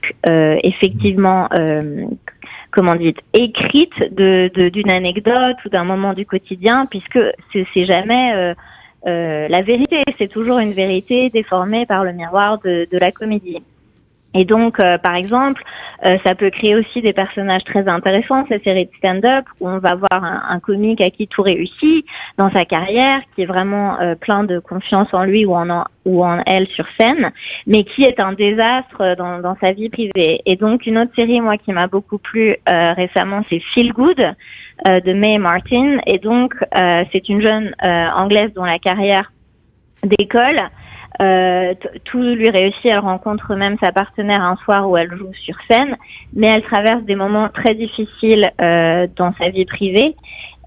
[0.63, 1.49] effectivement
[2.71, 7.19] comment dit écrite de d'une anecdote ou d'un moment du quotidien puisque
[7.53, 8.55] c'est jamais
[9.07, 13.63] euh, la vérité, c'est toujours une vérité déformée par le miroir de, de la comédie.
[14.33, 15.61] Et donc, euh, par exemple,
[16.07, 19.79] euh, ça peut créer aussi des personnages très intéressants, ces séries de stand-up, où on
[19.79, 22.07] va voir un, un comique à qui tout réussit
[22.39, 26.25] dans sa carrière, qui est vraiment euh, plein de confiance en lui ou en, ou
[26.25, 27.33] en elle sur scène,
[27.67, 30.41] mais qui est un désastre dans, dans sa vie privée.
[30.47, 34.37] Et donc, une autre série, moi, qui m'a beaucoup plu euh, récemment, c'est Feel Good
[34.87, 35.99] de Mae Martin.
[36.07, 39.33] Et donc, euh, c'est une jeune euh, anglaise dont la carrière
[40.03, 40.61] d'école
[41.21, 45.55] euh, tout lui réussit, elle rencontre même sa partenaire un soir où elle joue sur
[45.69, 45.97] scène,
[46.35, 50.17] mais elle traverse des moments très difficiles euh, dans sa vie privée.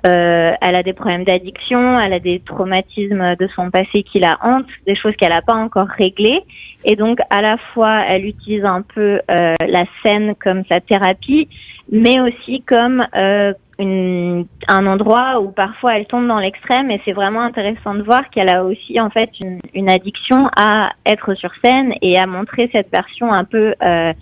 [0.05, 4.37] Euh, elle a des problèmes d'addiction, elle a des traumatismes de son passé qui la
[4.43, 6.41] hantent, des choses qu'elle n'a pas encore réglées.
[6.83, 11.47] Et donc, à la fois, elle utilise un peu euh, la scène comme sa thérapie,
[11.89, 16.91] mais aussi comme euh, une, un endroit où parfois elle tombe dans l'extrême.
[16.91, 20.91] Et c'est vraiment intéressant de voir qu'elle a aussi en fait une, une addiction à
[21.05, 24.13] être sur scène et à montrer cette version un peu euh,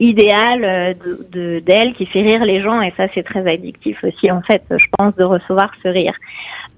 [0.00, 2.80] idéale euh, de de- d'elle qui fait rire les gens.
[2.80, 6.14] Et ça, c'est très addictif aussi en fait, je pense, de recevoir ce rire.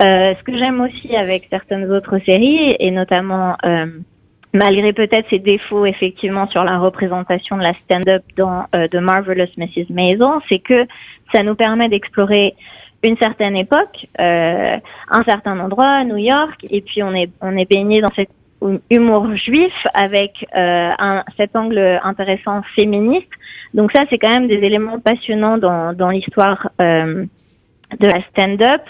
[0.02, 3.86] Euh, ce que j'aime aussi avec certaines autres séries, et notamment euh,
[4.52, 9.48] malgré peut-être ses défauts effectivement sur la représentation de la stand-up dans euh, The Marvelous
[9.56, 9.86] Mrs.
[9.90, 10.86] Maisel, c'est que
[11.32, 12.54] ça nous permet d'explorer
[13.02, 14.76] une certaine époque, euh,
[15.10, 18.30] un certain endroit, New York, et puis on est on est baigné dans cet
[18.90, 23.28] humour juif avec euh, un, cet angle intéressant féministe.
[23.74, 27.26] Donc ça, c'est quand même des éléments passionnants dans, dans l'histoire euh,
[28.00, 28.82] de la stand-up.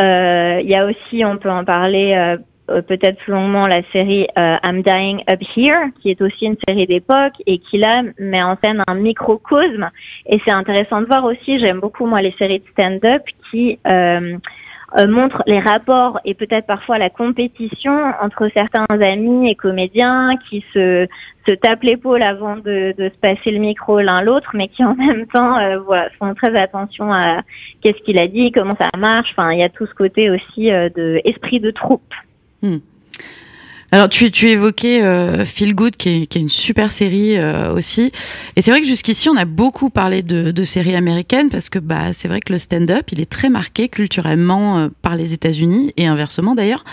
[0.00, 4.26] Euh, Il y a aussi, on peut en parler, euh, peut-être plus longuement la série
[4.38, 8.42] euh, I'm Dying Up Here, qui est aussi une série d'époque et qui là met
[8.42, 9.90] en scène un microcosme.
[10.26, 14.38] Et c'est intéressant de voir aussi, j'aime beaucoup moi les séries de stand-up qui euh,
[14.96, 20.64] euh, montrent les rapports et peut-être parfois la compétition entre certains amis et comédiens qui
[20.72, 21.08] se,
[21.48, 24.94] se tapent l'épaule avant de, de se passer le micro l'un l'autre, mais qui en
[24.94, 27.40] même temps euh, voilà, font très attention à
[27.82, 29.30] qu'est-ce qu'il a dit, comment ça marche.
[29.32, 32.14] Enfin, il y a tout ce côté aussi euh, de esprit de troupe.
[32.64, 32.78] Hmm.
[33.92, 38.10] Alors tu, évoquais euh, Feel Good qui est, une super série euh, aussi.
[38.56, 42.12] Et c'est vrai que jusqu'ici on a beaucoup parlé de, séries américaines parce que bah
[42.12, 46.08] c'est vrai que le stand-up il est très marqué culturellement euh, par les États-Unis et
[46.08, 46.84] inversement d'ailleurs.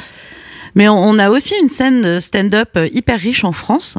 [0.76, 3.98] Mais on, a aussi une scène stand-up hyper riche en France.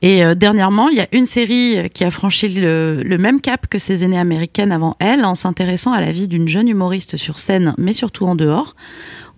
[0.00, 3.78] Et dernièrement il y a une série qui a franchi le, le même cap que
[3.78, 7.74] ses aînées américaines avant elle en s'intéressant à la vie d'une jeune humoriste sur scène
[7.78, 8.76] mais surtout en dehors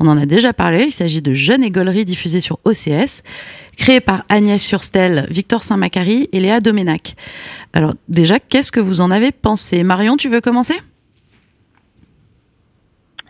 [0.00, 3.22] on en a déjà parlé, il s'agit de Jeune Égolerie diffusée sur OCS,
[3.76, 7.14] créée par Agnès Surstel, Victor Saint-Macary et Léa Doménac.
[7.72, 9.82] Alors déjà, qu'est-ce que vous en avez pensé?
[9.82, 10.74] Marion, tu veux commencer?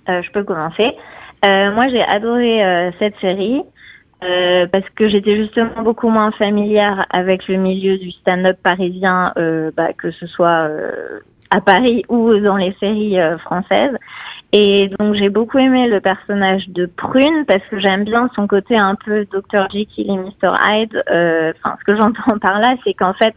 [0.08, 0.92] Euh, je peux commencer.
[1.44, 3.62] Euh, moi, j'ai adoré euh, cette série
[4.72, 9.32] parce que j'étais justement beaucoup moins familière avec le milieu du stand-up parisien,
[9.76, 10.68] bah, que ce soit
[11.50, 13.96] à Paris ou dans les séries françaises.
[14.58, 18.74] Et donc j'ai beaucoup aimé le personnage de Prune parce que j'aime bien son côté
[18.74, 21.04] un peu Dr Jekyll et Mr Hyde.
[21.10, 23.34] Euh, ce que j'entends par là, c'est qu'en fait,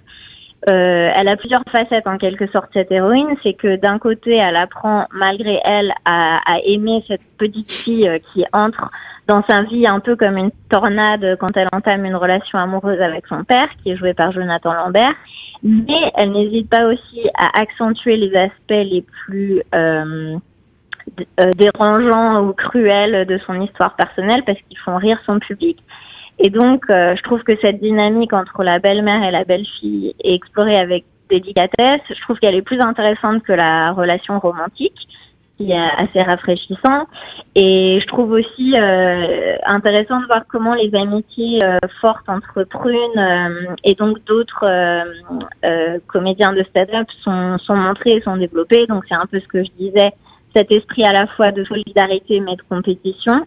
[0.69, 3.35] euh, elle a plusieurs facettes en quelque sorte cette héroïne.
[3.43, 8.45] C'est que d'un côté, elle apprend malgré elle à, aimer cette petite fille euh, qui
[8.53, 8.89] entre
[9.27, 13.27] dans sa vie un peu comme une tornade quand elle entame une relation amoureuse avec
[13.27, 15.15] son père, qui est joué par Jonathan Lambert.
[15.63, 19.61] Mais elle n'hésite pas aussi à accentuer les aspects les plus
[21.57, 25.77] dérangeants ou cruels de son histoire personnelle parce qu'ils font rire son public.
[26.39, 30.35] Et donc, euh, je trouve que cette dynamique entre la belle-mère et la belle-fille est
[30.35, 32.01] explorée avec délicatesse.
[32.09, 34.95] Je trouve qu'elle est plus intéressante que la relation romantique,
[35.57, 37.07] qui est assez rafraîchissant.
[37.55, 43.17] Et je trouve aussi euh, intéressant de voir comment les amitiés euh, fortes entre Prune
[43.17, 45.03] euh, et donc d'autres euh,
[45.65, 48.85] euh, comédiens de stand-up sont montrées et sont développées.
[48.87, 50.13] Donc c'est un peu ce que je disais,
[50.55, 53.45] cet esprit à la fois de solidarité mais de compétition.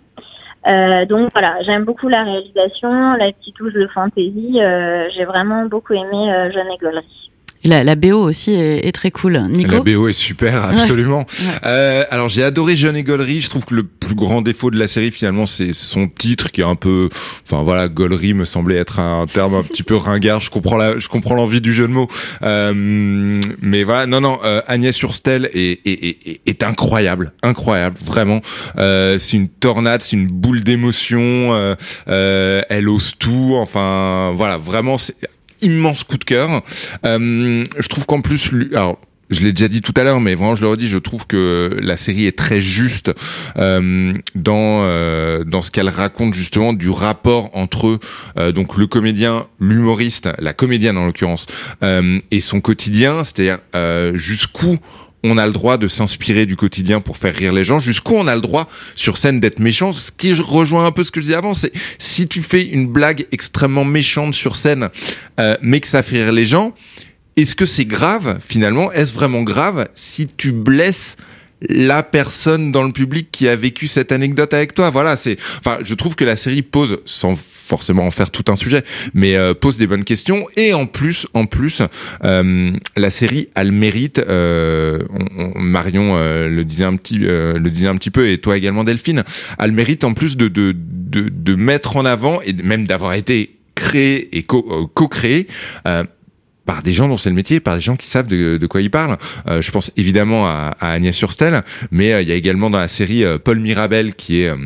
[0.69, 4.61] Euh, donc voilà, j'aime beaucoup la réalisation, la petite touche de fantaisie.
[4.61, 7.22] Euh, J'ai vraiment beaucoup aimé euh, Jeune Égolerie.
[7.65, 9.41] La, la BO aussi est, est très cool.
[9.49, 11.27] Nico La BO est super, absolument.
[11.65, 13.41] Euh, alors j'ai adoré Jeune et Gollery.
[13.41, 16.61] Je trouve que le plus grand défaut de la série finalement c'est son titre qui
[16.61, 17.09] est un peu,
[17.45, 20.41] enfin voilà, Gollery me semblait être un terme un petit peu ringard.
[20.41, 22.09] Je comprends la, je comprends l'envie du jeu de mots.
[22.43, 22.73] Euh,
[23.61, 28.41] mais voilà, non non, euh, Agnès Surstel est, est, est, est incroyable, incroyable, vraiment.
[28.79, 31.21] Euh, c'est une tornade, c'est une boule d'émotion.
[31.53, 31.75] Euh,
[32.09, 33.55] euh, elle ose tout.
[33.57, 35.15] Enfin voilà, vraiment c'est
[35.63, 36.63] immense coup de cœur.
[37.05, 38.99] Euh, je trouve qu'en plus, alors
[39.33, 41.79] je l'ai déjà dit tout à l'heure, mais vraiment je le redis, je trouve que
[41.81, 43.11] la série est très juste
[43.57, 47.99] euh, dans euh, dans ce qu'elle raconte justement du rapport entre
[48.37, 51.47] euh, donc le comédien, l'humoriste, la comédienne en l'occurrence,
[51.83, 54.79] euh, et son quotidien, c'est-à-dire euh, jusqu'où
[55.25, 58.27] on a le droit de s'inspirer du quotidien pour faire rire les gens, jusqu'où on
[58.27, 59.93] a le droit sur scène d'être méchant.
[59.93, 62.89] Ce qui rejoint un peu ce que je disais avant, c'est si tu fais une
[62.89, 64.89] blague extrêmement méchante sur scène,
[65.39, 66.75] euh, mais que ça fait rire les gens,
[67.37, 68.93] est-ce que c'est grave finalement?
[68.93, 71.17] Est-ce vraiment grave si tu blesses
[71.69, 74.91] la personne dans le public qui a vécu cette anecdote avec toi.
[74.91, 75.37] Voilà, c'est.
[75.59, 78.83] Enfin, je trouve que la série pose, sans forcément en faire tout un sujet,
[79.15, 80.47] mais euh, pose des bonnes questions.
[80.57, 81.83] Et en plus, en plus,
[82.25, 84.19] euh, la série a le mérite.
[84.19, 85.01] Euh,
[85.37, 88.39] on, on- Marion euh, le disait un petit, euh, le disait un petit peu, et
[88.39, 89.23] toi également Delphine,
[89.59, 93.15] a le mérite en plus de de de, de mettre en avant et même d'avoir
[93.15, 95.47] été créé et co- co-créé.
[95.87, 96.05] euh,
[96.65, 98.81] par des gens dont c'est le métier, par des gens qui savent de, de quoi
[98.81, 99.17] ils parlent.
[99.49, 102.79] Euh, je pense évidemment à, à Agnès Surstel, mais euh, il y a également dans
[102.79, 104.57] la série euh, Paul Mirabel qui est euh,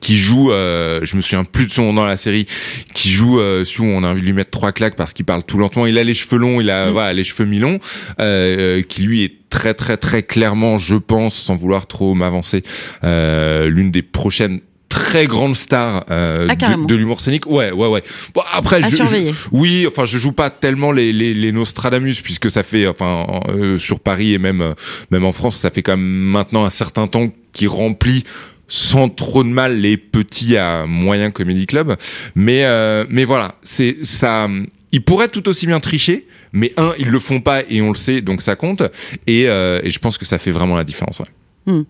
[0.00, 2.46] qui joue, euh, je me souviens plus de son nom dans la série,
[2.94, 5.58] qui joue euh, on a envie de lui mettre trois claques parce qu'il parle tout
[5.58, 5.86] lentement.
[5.86, 7.78] Il a les cheveux longs, il a voilà les cheveux mi-longs,
[8.20, 12.62] euh, qui lui est très très très clairement, je pense, sans vouloir trop m'avancer,
[13.04, 14.60] euh, l'une des prochaines
[14.94, 17.46] très grandes stars euh, Ah, de, de l'humour scénique.
[17.46, 18.02] Ouais, ouais, ouais.
[18.32, 19.32] Bon, après, À je, surveiller.
[19.32, 23.26] je- oui, enfin, je joue pas tellement les, les, les Nostradamus puisque ça fait, enfin,
[23.48, 24.72] euh, sur Paris et même euh,
[25.10, 28.22] même en France, ça fait quand même maintenant un certain temps qui remplit
[28.68, 31.96] sans trop de mal les petits à moyens comédie club.
[32.36, 34.48] Mais euh, mais voilà, c'est ça.
[34.92, 37.96] Ils pourraient tout aussi bien tricher, mais un, ils le font pas et on le
[37.96, 38.82] sait, donc ça compte.
[39.26, 41.18] Et, euh, et je pense que ça fait vraiment la différence.
[41.18, 41.26] ouais.
[41.66, 41.82] Hmm.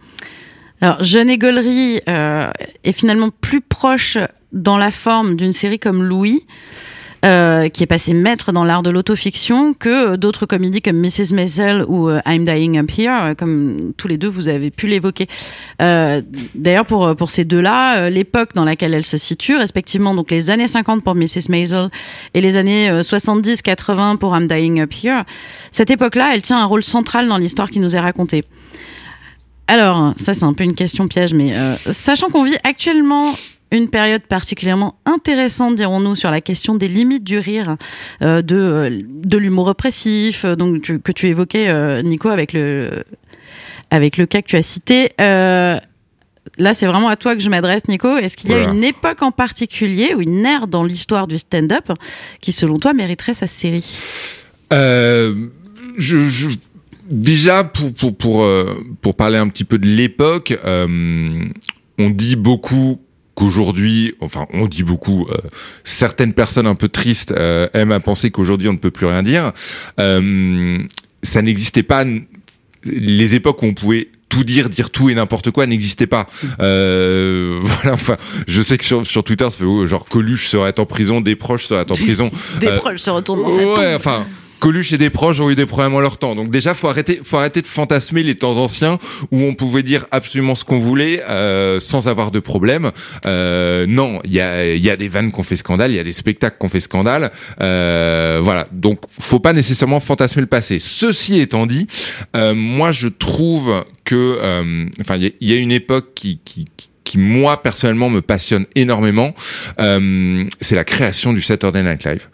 [0.81, 2.51] Alors, Jeune Égolerie euh,
[2.83, 4.19] est finalement plus proche
[4.53, 6.47] dans la forme d'une série comme Louis,
[7.25, 11.33] euh, qui est passé maître dans l'art de l'autofiction, que d'autres comédies comme Mrs.
[11.33, 14.87] Maisel ou euh, I'm Dying Up Here, euh, comme tous les deux vous avez pu
[14.87, 15.27] l'évoquer.
[15.81, 16.21] Euh,
[16.55, 20.51] D'ailleurs, pour, pour ces deux-là, euh, l'époque dans laquelle elles se situent, respectivement donc les
[20.51, 21.49] années 50 pour Mrs.
[21.49, 21.89] Maisel
[22.35, 25.23] et les années 70-80 pour I'm Dying Up Here,
[25.71, 28.45] cette époque-là, elle tient un rôle central dans l'histoire qui nous est racontée.
[29.67, 33.35] Alors, ça c'est un peu une question piège, mais euh, sachant qu'on vit actuellement
[33.71, 37.77] une période particulièrement intéressante, dirons-nous, sur la question des limites du rire,
[38.23, 43.03] euh, de, euh, de l'humour oppressif, donc tu- que tu évoquais, euh, Nico, avec le,
[43.91, 45.13] avec le cas que tu as cité.
[45.21, 45.77] Euh,
[46.59, 48.17] là, c'est vraiment à toi que je m'adresse, Nico.
[48.17, 48.73] Est-ce qu'il y a Voilà.
[48.75, 51.91] une époque en particulier ou une ère dans l'histoire du stand-up
[52.41, 53.85] qui, selon toi, mériterait sa série?
[54.71, 56.49] Je, je-
[57.11, 58.67] déjà pour pour pour euh,
[59.03, 61.45] pour parler un petit peu de l'époque, euh,
[61.99, 63.01] on dit beaucoup
[63.35, 65.37] qu'aujourd'hui, enfin on dit beaucoup, euh,
[65.83, 69.23] certaines personnes un peu tristes euh, aiment à penser qu'aujourd'hui on ne peut plus rien
[69.23, 69.53] dire.
[70.01, 70.79] Euh,
[71.23, 72.05] ça n'existait pas.
[72.85, 76.29] Les époques où on pouvait tout dire, dire tout et n'importe quoi n'existait pas.
[76.61, 80.79] Euh, voilà, enfin, je sais que sur, sur Twitter, ça fait oh, genre Coluche serait
[80.79, 82.31] en prison, des proches seraient en prison.
[82.61, 83.95] Des Euh, proches se retournent dans sa Ouais, tombe.
[83.97, 84.27] enfin.
[84.61, 86.35] Coluche et des proches ont eu des problèmes en leur temps.
[86.35, 88.99] Donc déjà, faut arrêter, faut arrêter de fantasmer les temps anciens
[89.31, 92.91] où on pouvait dire absolument ce qu'on voulait euh, sans avoir de problème.
[93.27, 96.05] Euh, non, il y a, y a des vannes qu'on fait scandale, il y a
[96.05, 97.31] des spectacles qu'on fait scandale.
[97.61, 98.67] Euh, voilà.
[98.73, 100.79] Donc, faut pas nécessairement fantasmer le passé.
[100.79, 101.87] Ceci étant dit,
[102.37, 106.67] euh, moi, je trouve que, euh, enfin, il y, y a une époque qui, qui,
[107.05, 109.35] qui moi personnellement me passionne énormément,
[109.79, 112.29] euh, c'est la création du Saturday Night Live.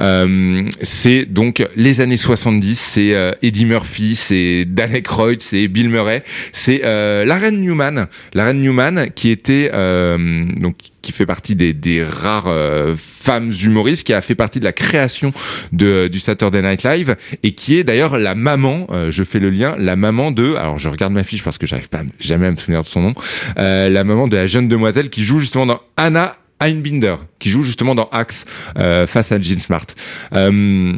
[0.00, 5.90] Euh, c'est donc les années 70, c'est euh, Eddie Murphy, c'est Dan Aykroyd, c'est Bill
[5.90, 11.26] Murray, c'est euh, la reine Newman, la reine Newman qui était euh, donc qui fait
[11.26, 15.32] partie des, des rares euh, femmes humoristes, qui a fait partie de la création
[15.72, 19.50] de, du Saturday Night Live et qui est d'ailleurs la maman, euh, je fais le
[19.50, 22.50] lien, la maman de, alors je regarde ma fiche parce que j'arrive pas jamais à
[22.50, 23.14] me souvenir de son nom,
[23.58, 27.62] euh, la maman de la jeune demoiselle qui joue justement dans Anna Einbinder, qui joue
[27.62, 28.46] justement dans Axe
[28.78, 29.86] euh, face à Jean Smart.
[30.32, 30.92] Euh,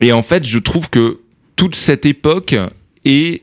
[0.00, 1.20] et en fait, je trouve que
[1.56, 2.54] toute cette époque
[3.04, 3.42] est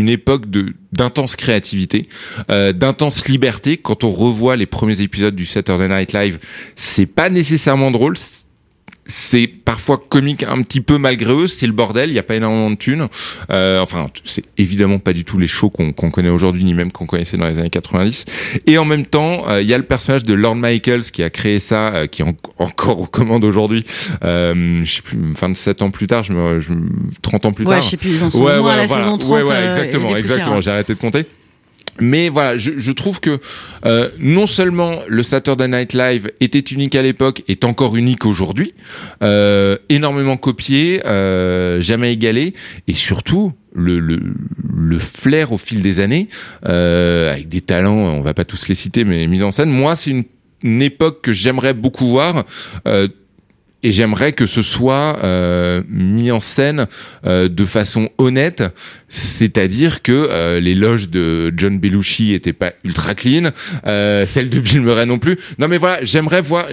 [0.00, 2.08] une époque de d'intense créativité,
[2.50, 3.76] euh, d'intense liberté.
[3.76, 6.38] Quand on revoit les premiers épisodes du Saturday Night Live,
[6.74, 8.16] c'est pas nécessairement drôle.
[9.12, 12.36] C'est parfois comique un petit peu malgré eux, c'est le bordel, il n'y a pas
[12.36, 13.08] énormément de thunes.
[13.50, 17.06] Euh, enfin, c'est évidemment pas du tout les shows qu'on connaît aujourd'hui, ni même qu'on
[17.06, 18.24] connaissait dans les années 90.
[18.66, 21.30] Et en même temps, euh, il y a le personnage de Lord Michaels qui a
[21.30, 23.84] créé ça, euh, qui est en- encore aux commandes aujourd'hui.
[24.24, 26.88] Euh, je sais plus, 27 ans plus tard, je me, je me-
[27.22, 27.80] 30 ans plus Ouais, tard.
[27.82, 29.66] je sais plus, ils en sont au moins à la saison 30, Ouais, ouais, euh,
[29.66, 30.54] exactement, exactement.
[30.56, 30.62] ouais.
[30.62, 31.26] J'ai arrêté de compter.
[32.00, 33.38] Mais voilà, je, trouve que
[33.84, 38.74] euh, non seulement le Saturday Night Live était unique à l'époque, est encore unique aujourd'hui,
[39.22, 42.54] euh, énormément copié, euh, jamais égalé,
[42.88, 44.18] et surtout le,
[44.98, 46.28] flair au fil des années,
[46.62, 49.70] avec des talents, on va pas tous les citer, mais mis en scène.
[49.70, 50.24] Moi, c'est une,
[50.82, 52.44] époque que j'aimerais beaucoup voir.
[53.82, 56.86] Et j'aimerais que ce soit euh, mis en scène
[57.26, 58.62] euh, de façon honnête,
[59.08, 63.50] c'est-à-dire que euh, les loges de John Belushi étaient pas ultra clean,
[63.86, 65.36] euh, celles de Bill Murray non plus.
[65.58, 66.66] Non mais voilà, j'aimerais voir.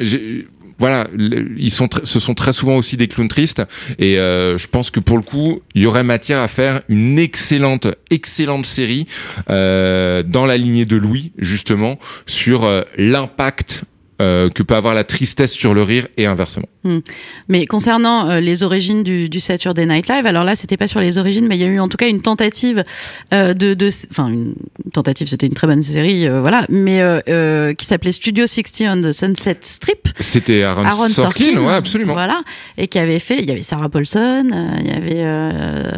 [0.80, 1.08] Voilà,
[1.58, 3.64] ils sont, ce sont très souvent aussi des clowns tristes,
[3.98, 7.18] et euh, je pense que pour le coup, il y aurait matière à faire une
[7.18, 9.08] excellente, excellente série
[9.50, 11.98] euh, dans la lignée de Louis, justement,
[12.28, 13.86] sur euh, l'impact
[14.22, 16.68] euh, que peut avoir la tristesse sur le rire et inversement.
[16.84, 17.00] Hmm.
[17.50, 21.00] Mais concernant euh, les origines du, du Saturday Night Live, alors là, c'était pas sur
[21.00, 22.84] les origines, mais il y a eu en tout cas une tentative
[23.34, 24.54] euh, de, de, enfin une
[24.94, 28.88] tentative, c'était une très bonne série, euh, voilà, mais euh, euh, qui s'appelait Studio 60
[28.90, 30.08] on the Sunset Strip.
[30.20, 32.14] C'était Aaron, Aaron Sorkin, Sorkin, ouais, absolument.
[32.14, 32.42] Voilà,
[32.78, 35.92] et qui avait fait, il y avait Sarah Paulson, euh, il y avait, euh,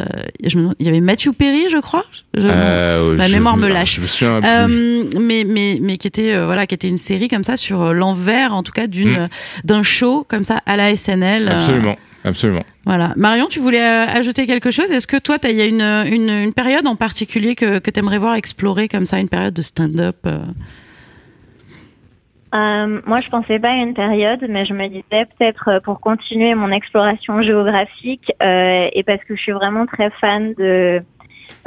[0.44, 2.04] je me demande- il y avait Matthew Perry, je crois.
[2.34, 3.96] Je- je mémoire me lâche.
[3.96, 7.56] je me mais mais mais qui était euh, voilà, qui était une série comme ça
[7.56, 9.28] sur euh, l'envers, en tout cas d'une Mm.
[9.64, 11.48] d'un show comme ça à la SNL.
[11.48, 12.64] euh, Absolument, absolument.
[12.86, 13.12] voilà.
[13.16, 14.90] Marion, tu voulais euh, ajouter quelque chose?
[14.90, 17.90] Est-ce que toi, t'as- il y a une, une, une période en particulier que, que
[17.90, 20.38] tu aimerais voir explorer comme ça, une période de stand-up euh?
[22.52, 26.54] Euh, moi, je pensais pas à une période, mais je me disais peut-être pour continuer
[26.56, 31.00] mon exploration géographique euh, et parce que je suis vraiment très fan de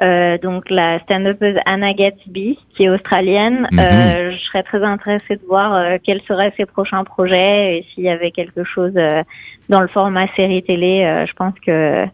[0.02, 3.68] euh, donc la stand-upeuse Anna Gatsby, qui est australienne.
[3.72, 3.80] Mhm.
[3.80, 8.04] Euh, je serais très intéressée de voir euh, quels seraient ses prochains projets et s'il
[8.04, 9.24] y avait quelque chose euh,
[9.70, 11.04] dans le format série télé.
[11.06, 12.06] euh, je pense que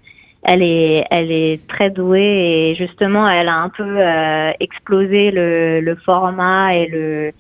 [0.43, 5.81] elle est, elle est très douée et justement, elle a un peu euh, explosé le,
[5.81, 7.31] le format et le,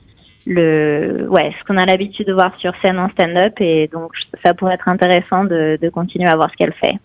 [0.45, 4.11] le, ouais, ce qu'on a l'habitude de voir sur scène en stand-up et donc
[4.43, 6.95] ça pourrait être intéressant de, de continuer à voir ce qu'elle fait.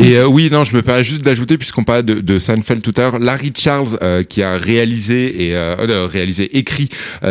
[0.00, 2.94] Et euh, oui, non, je me permets juste d'ajouter, puisqu'on parlait de, de, Seinfeld tout
[2.96, 6.88] à l'heure, Larry Charles, euh, qui a réalisé et euh, euh réalisé, écrit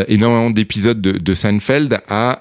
[0.07, 2.39] énormément d'épisodes de, de, Seinfeld, a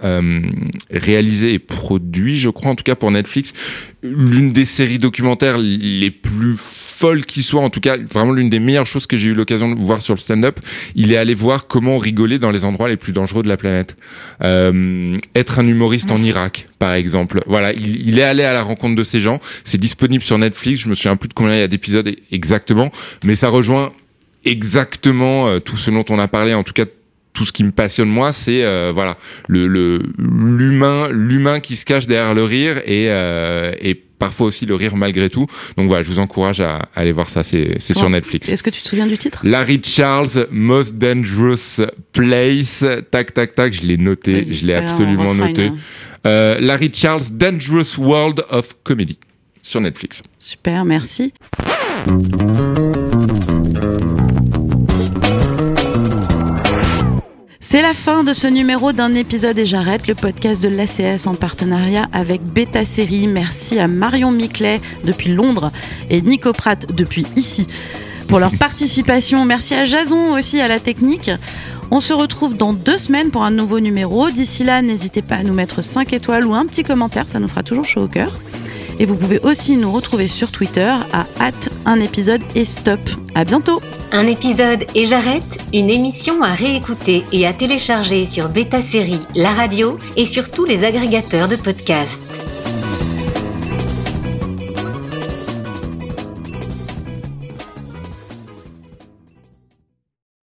[0.91, 3.55] réalisé et produit, je crois, en tout cas pour Netflix,
[4.03, 6.57] l'une des séries documentaires les plus
[6.99, 9.73] folle qui soit, en tout cas vraiment l'une des meilleures choses que j'ai eu l'occasion
[9.73, 10.59] de voir sur le stand-up,
[10.97, 13.97] il est allé voir comment rigoler dans les endroits les plus dangereux de la planète.
[14.43, 17.43] Euh, être un humoriste en Irak, par exemple.
[17.47, 19.39] Voilà, il, il, est allé à la rencontre de ces gens.
[19.63, 20.83] C'est disponible sur Netflix.
[20.83, 22.91] Je me souviens plus de combien il y a d'épisodes exactement,
[23.25, 23.93] mais ça rejoint
[24.45, 26.85] exactement euh, tout ce dont on a parlé, en tout cas
[27.35, 29.17] tout ce qui me passionne moi, c'est euh, voilà
[29.47, 29.67] le
[30.19, 34.97] l'humain l'humain qui se cache derrière le rire et, euh, et parfois aussi le rire
[34.97, 35.47] malgré tout.
[35.77, 38.49] Donc voilà, je vous encourage à, aller voir ça, c'est sur Netflix.
[38.49, 39.41] Est-ce que tu te souviens du titre?
[39.45, 42.85] Larry Charles, Most Dangerous Place.
[43.11, 45.71] Tac, tac, tac, je l'ai noté, je l'ai absolument noté.
[46.27, 49.19] Euh, Larry Charles, Dangerous World of Comedy
[49.69, 50.23] sur Netflix.
[50.39, 51.33] Super, merci.
[57.61, 61.35] C'est la fin de ce numéro d'un épisode et j'arrête le podcast de l'ACS en
[61.35, 63.27] partenariat avec Beta Série.
[63.27, 65.71] Merci à Marion Miclet depuis Londres
[66.09, 67.67] et Nico Pratt depuis ici
[68.27, 69.45] pour leur participation.
[69.45, 71.31] Merci à Jason aussi à la technique.
[71.91, 74.31] On se retrouve dans deux semaines pour un nouveau numéro.
[74.31, 77.49] D'ici là, n'hésitez pas à nous mettre 5 étoiles ou un petit commentaire, ça nous
[77.49, 78.35] fera toujours chaud au cœur.
[78.99, 83.01] Et vous pouvez aussi nous retrouver sur Twitter à hâte un épisode et stop.
[83.35, 83.81] À bientôt.
[84.13, 89.53] Un épisode et j'arrête, une émission à réécouter et à télécharger sur Beta Série, la
[89.53, 92.45] radio et sur tous les agrégateurs de podcasts.